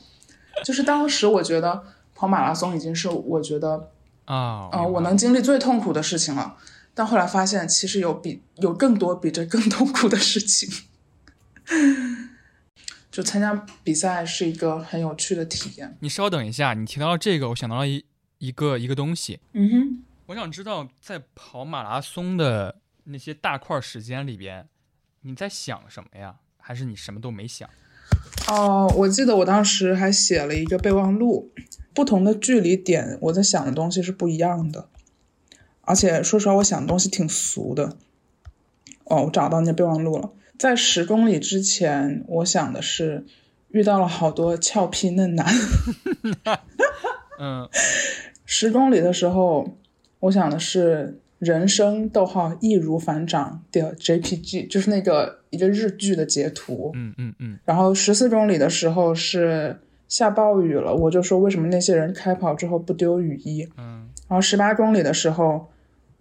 [0.64, 1.84] 就是当时我觉得
[2.14, 3.90] 跑马拉松已经是我觉得
[4.26, 6.56] 啊，啊、我能经历最痛苦的事情了。
[6.94, 10.68] 但后来发现，其实有比有更多比这更痛苦的事情。
[13.12, 13.54] 就参加
[13.84, 15.98] 比赛是一个很有趣的体验。
[16.02, 18.06] 你稍等一下，你提到这个，我想到了一
[18.38, 24.68] 一个一个东西，嗯哼，我想知道在跑马拉松的那些大块时间里边，
[25.22, 26.36] 你在想什么呀？
[26.60, 27.70] 还是你什么都没想？
[28.50, 31.52] 哦，我记得我当时还写了一个备忘录，
[31.94, 34.90] 不同的距离点，我在想的东西是不一样的。
[35.82, 37.98] 而且说实话，我想的东西挺俗的。
[39.06, 40.32] 哦，我找到那备忘录了。
[40.58, 43.26] 在十公里之前，我想的是
[43.70, 45.46] 遇到了好多俏皮嫩男。
[47.40, 47.68] 嗯
[48.46, 49.78] 十公里的时候，
[50.22, 56.92] 我想的是人生逗号易如反掌的 JPG，就是那个一个日剧的截图。
[56.96, 63.68] 嗯嗯嗯然后十四公里的时候是下暴雨了，我就说为什么那些人开跑之后不丢雨衣？
[63.78, 65.70] 嗯然后十八公里的时候，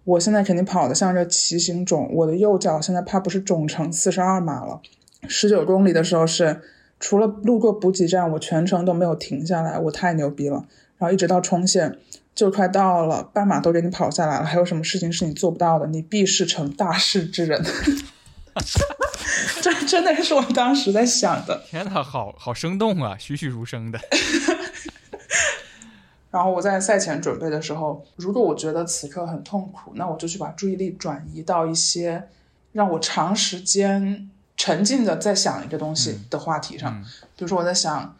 [0.07, 4.79] 我现在肯定跑得像个骑行种，我的右脚现在怕不是肿成四十二码了。
[5.27, 6.61] 十九公里的时候是
[6.97, 10.63] 除了路过补给站，我全程都没有停下来，我太牛逼了。
[10.97, 11.97] 然后一直到冲线，
[12.33, 15.85] 就快到了，半马都给你跑下来了，还有什么事情是你做不到的？
[15.87, 17.61] 你必是成大事之人。
[19.61, 21.63] 这真的是我当时在想的。
[21.69, 23.99] 天呐，好好生动啊，栩栩如生的。
[26.37, 32.27] 然后我在赛前准备的时候，如果我觉得此刻很痛苦，那我就去把注意力转移到一些
[32.73, 36.93] 让我长时间沉浸的在想一个东西的话题上。
[37.01, 37.03] 嗯
[37.35, 38.15] 比如说我在想，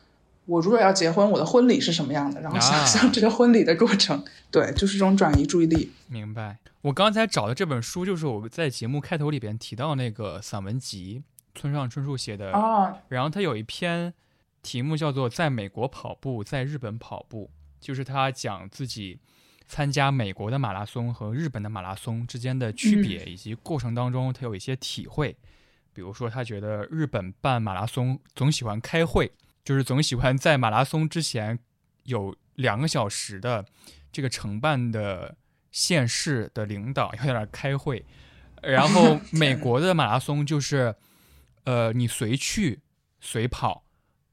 [0.45, 4.23] 我如果要结婚，我的婚礼是什么样的，然后想象这个婚礼的过程。
[4.49, 5.91] 对，就是这种转移注意力。
[6.07, 6.57] 明白。
[6.81, 11.22] 我刚才找的这本书，就是我在节目开头里边提到那个散文集，
[11.53, 12.52] 村上春树写的。
[12.52, 14.14] 哦，然后他有一篇
[14.61, 17.49] 题目叫做《在美国跑步，在日本跑步》，
[17.88, 19.18] 就是他讲自己
[19.66, 25.34] 参加美国的马拉松和日本的马拉松之间的区别，以及过程当中他有一些体会。
[25.94, 29.32] 比如说，他觉得日本办马拉松总喜欢开会，
[29.64, 31.58] 就是总喜欢在马拉松之前
[32.04, 33.66] 有两个小时的
[34.12, 35.38] 这个承办的
[35.72, 38.04] 县市的领导要在那儿开会，
[38.64, 40.94] 然后 美国的马拉松就是，
[41.64, 42.82] 呃，你随去
[43.22, 43.86] 随跑，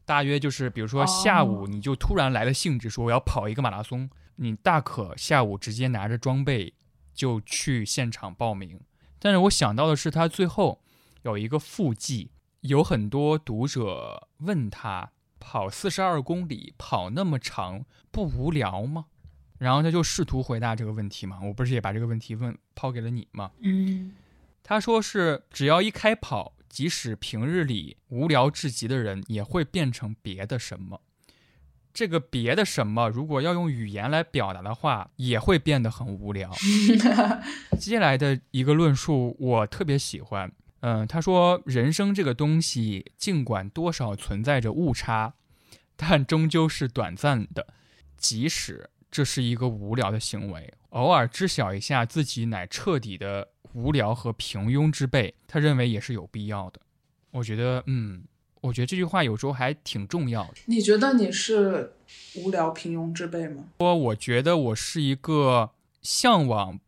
[0.05, 6.75] 大约就是比如说下午哦你就突然来了兴致，说我要跑一个马拉松，你大可下午直接拿着装备
[7.15, 8.81] 就去现场报名。
[9.19, 10.83] 但是我想到的是，他最后
[11.23, 15.11] 有一个附记，有很多读者问他
[15.41, 19.07] 跑四十二公里跑那么长不无聊吗？
[19.59, 23.51] 然后他就试图回答这个问题嘛，我不是也把这个问题问抛给了你吗？
[23.61, 24.13] 嗯，
[24.63, 31.01] 他说是只要一开跑，即使平日里无聊至极的人，也会变成别的什么。
[31.93, 36.51] 这个别的什么，如果要用语言来表达的话，也会变得很无聊。
[37.79, 45.35] 接下来的一个论述我特别喜欢，嗯，他说人生这个东西，尽管多少存在着误差，
[45.95, 47.69] 但终究是短暂的，
[48.17, 56.81] 即使这是一个无聊的行为，偶尔知晓一下自己乃彻底的无聊和平庸之辈，他认为也是有必要的。
[57.31, 58.25] 我觉得，嗯，
[58.61, 60.55] 我觉得这句话有时候还挺重要的。
[60.67, 61.93] 你觉得你是
[62.37, 63.65] 无聊平庸之辈吗？
[63.79, 66.79] 我，我觉得我是一个向往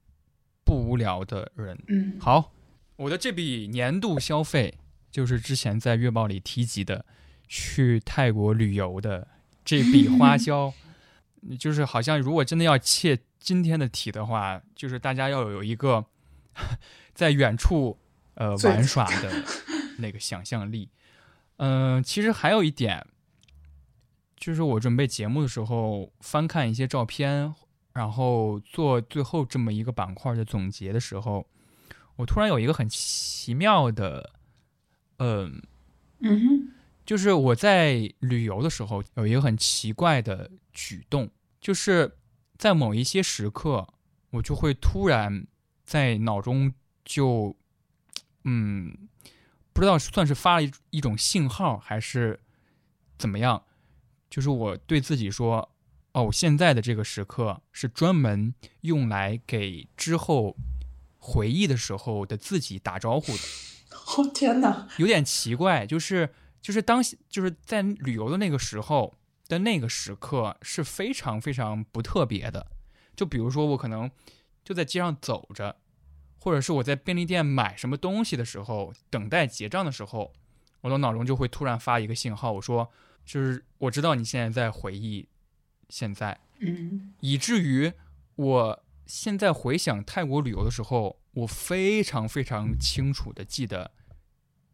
[0.65, 1.79] 不无聊的人。
[1.89, 2.53] 嗯，好，
[2.97, 4.79] 我的这笔年度消费
[5.11, 7.05] 就是之前在月报里提及的
[7.49, 9.27] 去泰国旅游的
[9.65, 10.73] 这笔花销，
[11.59, 16.05] 就是好像如果真的要切今天的题的话，就是大家要有一个
[17.15, 17.99] 在远处
[18.35, 19.45] 呃玩耍的
[19.99, 20.91] 那个想象力。
[21.59, 23.07] 嗯、其实还有一点，
[24.37, 27.55] 就是我准备节目的时候翻看一些照片，
[27.95, 31.47] 然后做最后这么一个板块的总结的时候，
[32.17, 34.33] 我突然有一个很奇妙的，
[35.17, 35.63] 嗯、
[36.19, 36.73] 嗯哼，
[37.07, 42.19] 就是我在旅游的时候有一个很奇怪的举动，就是
[42.59, 43.89] 在某一些时刻，
[44.29, 45.47] 我就会突然
[45.87, 47.57] 在脑中就，
[48.45, 49.09] 嗯，
[49.73, 52.41] 不知道算是发了一一种信号还是
[53.17, 53.63] 怎么样，
[54.29, 55.71] 就是我对自己说，
[56.13, 60.57] 哦，现在的这个时刻是专门用来给之后
[61.19, 63.43] 回忆的时候的自己打招呼的。
[64.19, 67.01] 哦天哪，有点奇怪，就是就是当
[67.31, 69.15] 就是在旅游的那个时候
[69.49, 72.67] 的那个时刻是非常非常不特别的。
[73.15, 74.11] 就比如说我可能
[74.67, 75.77] 就在街上走着，
[76.41, 80.33] 或者是我在便利店买什么东西的时候，等待结账的时候，
[80.81, 82.91] 我的脑中就会突然发一个信号，我说
[83.25, 85.29] 就是我知道你现在在回忆
[85.89, 87.93] 现在，嗯以至于
[88.35, 93.93] 我现在回想泰国旅游的时候，我非常非常清楚的记得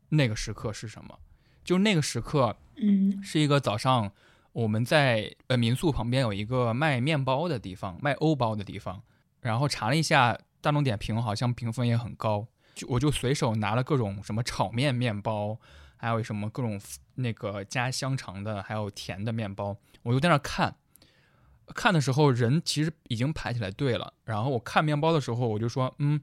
[0.08, 1.18] 那个时刻是什么。
[1.62, 4.10] 就那个时刻嗯是一个早上，
[4.52, 9.02] 我们在呃民宿旁边有一个卖面包的地方，卖欧包的地方。
[9.42, 15.58] 然后查了一下大众点评，好像评分也很高，就我就随手拿了各种什么炒面面包，
[15.96, 16.80] 还有什么各种
[17.16, 20.76] 那个加香肠的，还有甜的面包，我就在那儿看。
[21.74, 24.12] 看的时候，人其实已经排起来队了。
[24.24, 26.20] 然后我看面包的时候，我就说，嗯，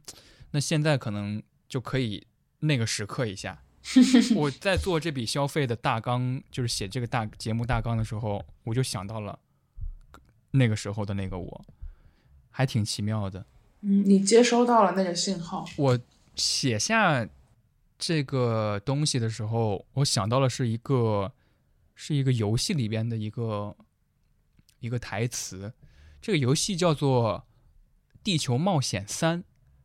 [0.51, 2.27] 那现在可能就可以
[2.59, 3.63] 那个时刻一下。
[4.35, 9.39] 我在做这笔消费的大纲，就是写这个大节目大纲的时候，我就想到了
[10.51, 11.65] 那个时候的那个我，
[12.49, 13.45] 还挺奇妙的。
[13.81, 15.99] 嗯，你接收到了那个信号，我
[16.35, 17.27] 写下
[17.97, 21.31] 这个东西的时候，我想到了是一个
[21.95, 23.75] 是一个游戏里边的一个
[24.79, 25.73] 一个台词。
[26.21, 27.45] 这个游戏叫做
[28.23, 29.39] 《地球冒险三》，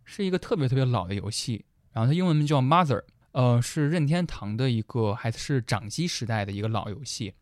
[0.05, 1.65] 是一个特别特别老的游戏。
[1.93, 7.35] 然后它英文名叫 Mother，呃，是任天堂的一个还是掌机时代的一个老游戏。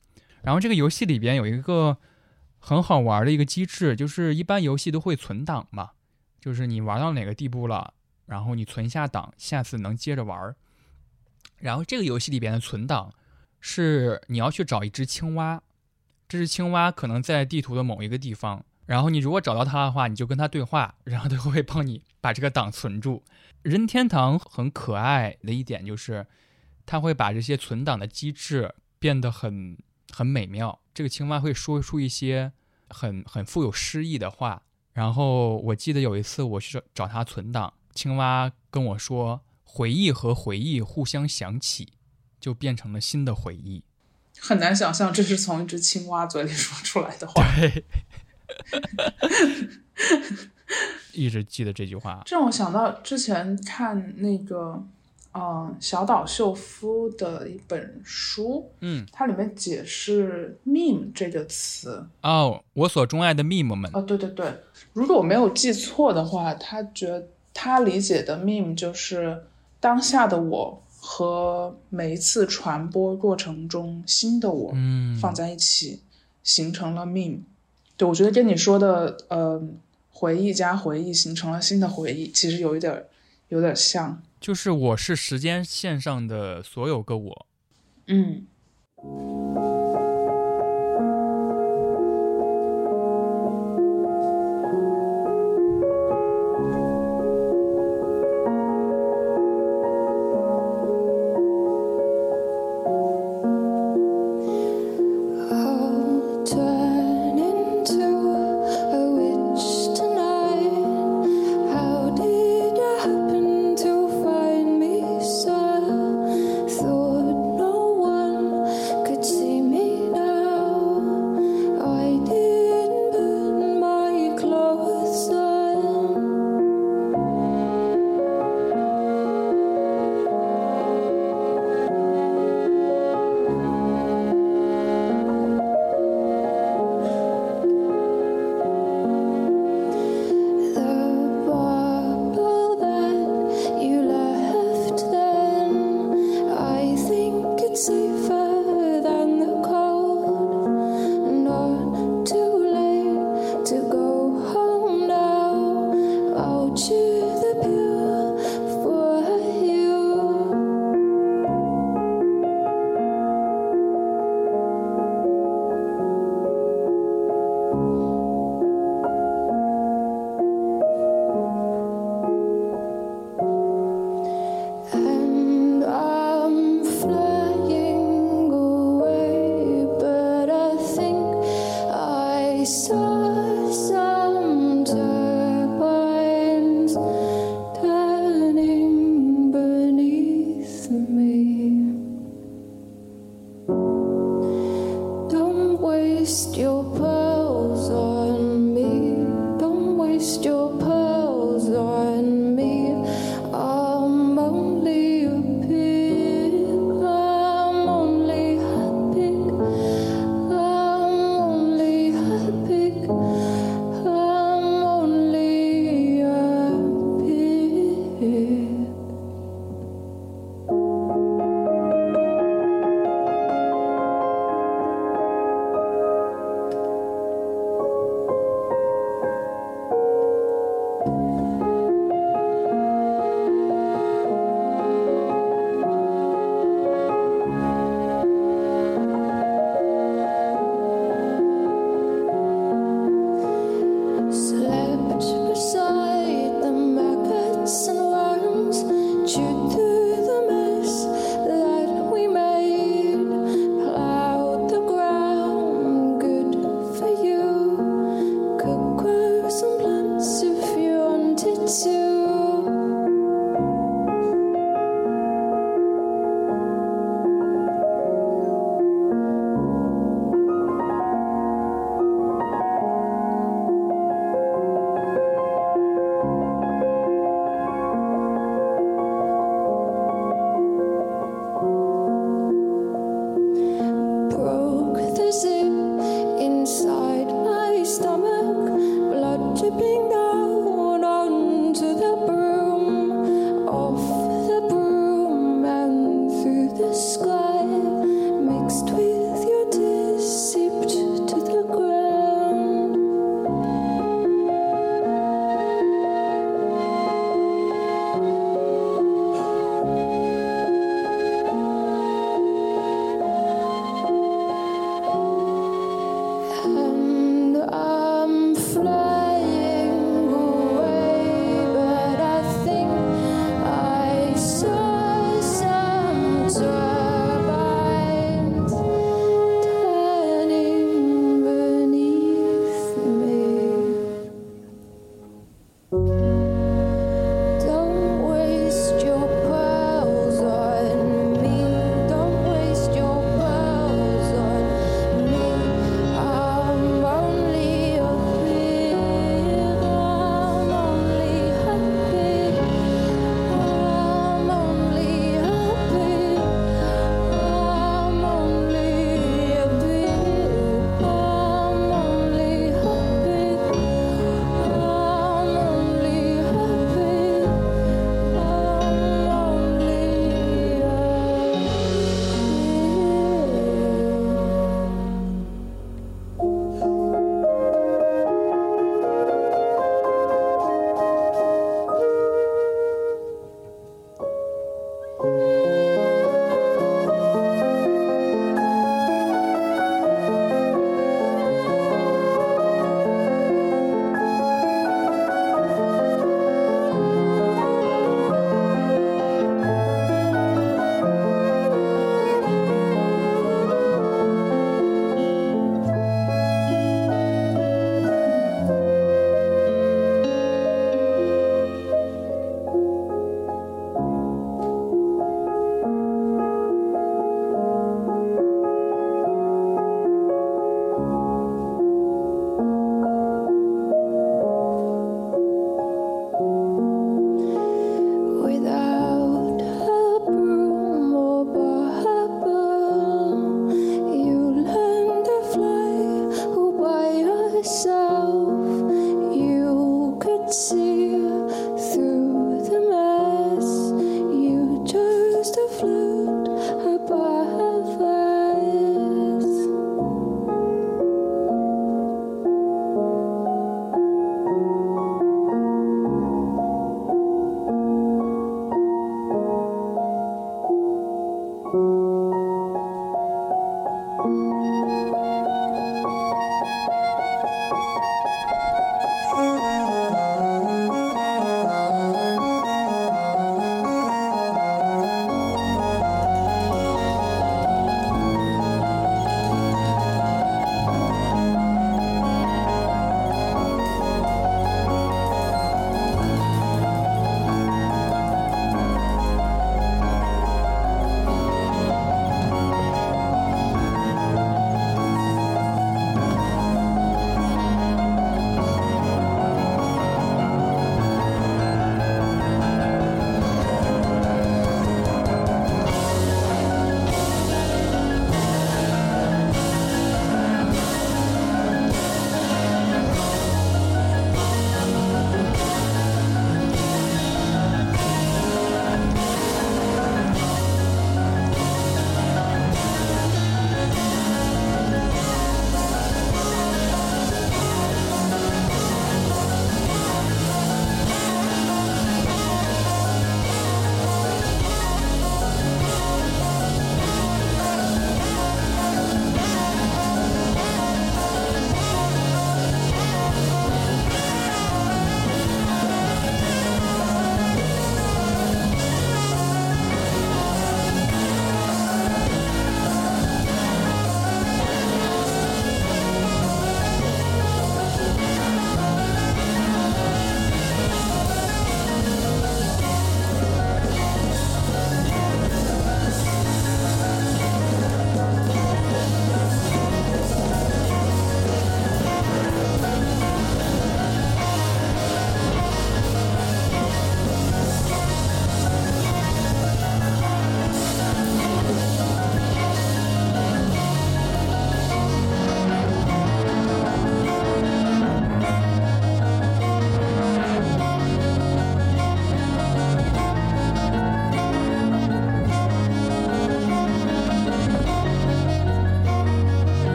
[0.42, 1.96] 然后这个游戏里边有一个
[2.64, 5.90] 很好玩的一个机制，就是一般游戏都会存档嘛，
[6.40, 7.92] 就是你玩到哪个地步了，
[8.26, 10.54] 然后你存下档，下次能接着玩。
[11.58, 13.12] 然后这个游戏里边的存档
[13.60, 15.60] 是你要去找一只青蛙，
[16.28, 23.24] 这只青蛙可能在地图的某一个地方，然后你如果找到它的话，你就跟它对话，然后它会帮你把这个档存住。
[23.62, 26.26] 任天堂很可爱的一点就是，
[26.86, 29.76] 它会把这些存档的机制变得很
[30.12, 30.78] 很美妙。
[30.94, 32.52] 这个青蛙会说出一些
[32.88, 34.62] 很很富有诗意的话。
[34.92, 41.94] 然后我记得有一次我去找找它存档，青蛙跟我说，回忆和回忆互相想起，
[42.38, 43.82] 就变成了新的回忆。
[44.38, 47.42] 很难想象这是从一只青蛙嘴里说出来的话。
[47.56, 47.84] 对，
[51.14, 52.22] 一直记得这句话。
[52.26, 54.84] 这让我想到之前看那个，
[55.34, 62.06] 嗯，小岛秀夫的一本书，嗯，它里面解释 “meme” 这个词。
[62.20, 64.52] 哦，我所钟爱的 meme 们，哦，对对对，
[64.92, 69.44] 如果我没有记错的话，他觉他理解的 meme 就是
[69.80, 76.02] 当下的我和每一次传播过程中新的我嗯，放在一起，
[76.44, 77.38] 形成了 meme。
[77.96, 79.62] 对，我觉得跟你说的，呃，
[80.10, 83.06] 回忆加回忆形成了新的回忆，其实有一点儿
[83.48, 84.20] 有点像。
[84.42, 87.46] 就是我是时间线上的所有个我。
[88.08, 88.46] 嗯。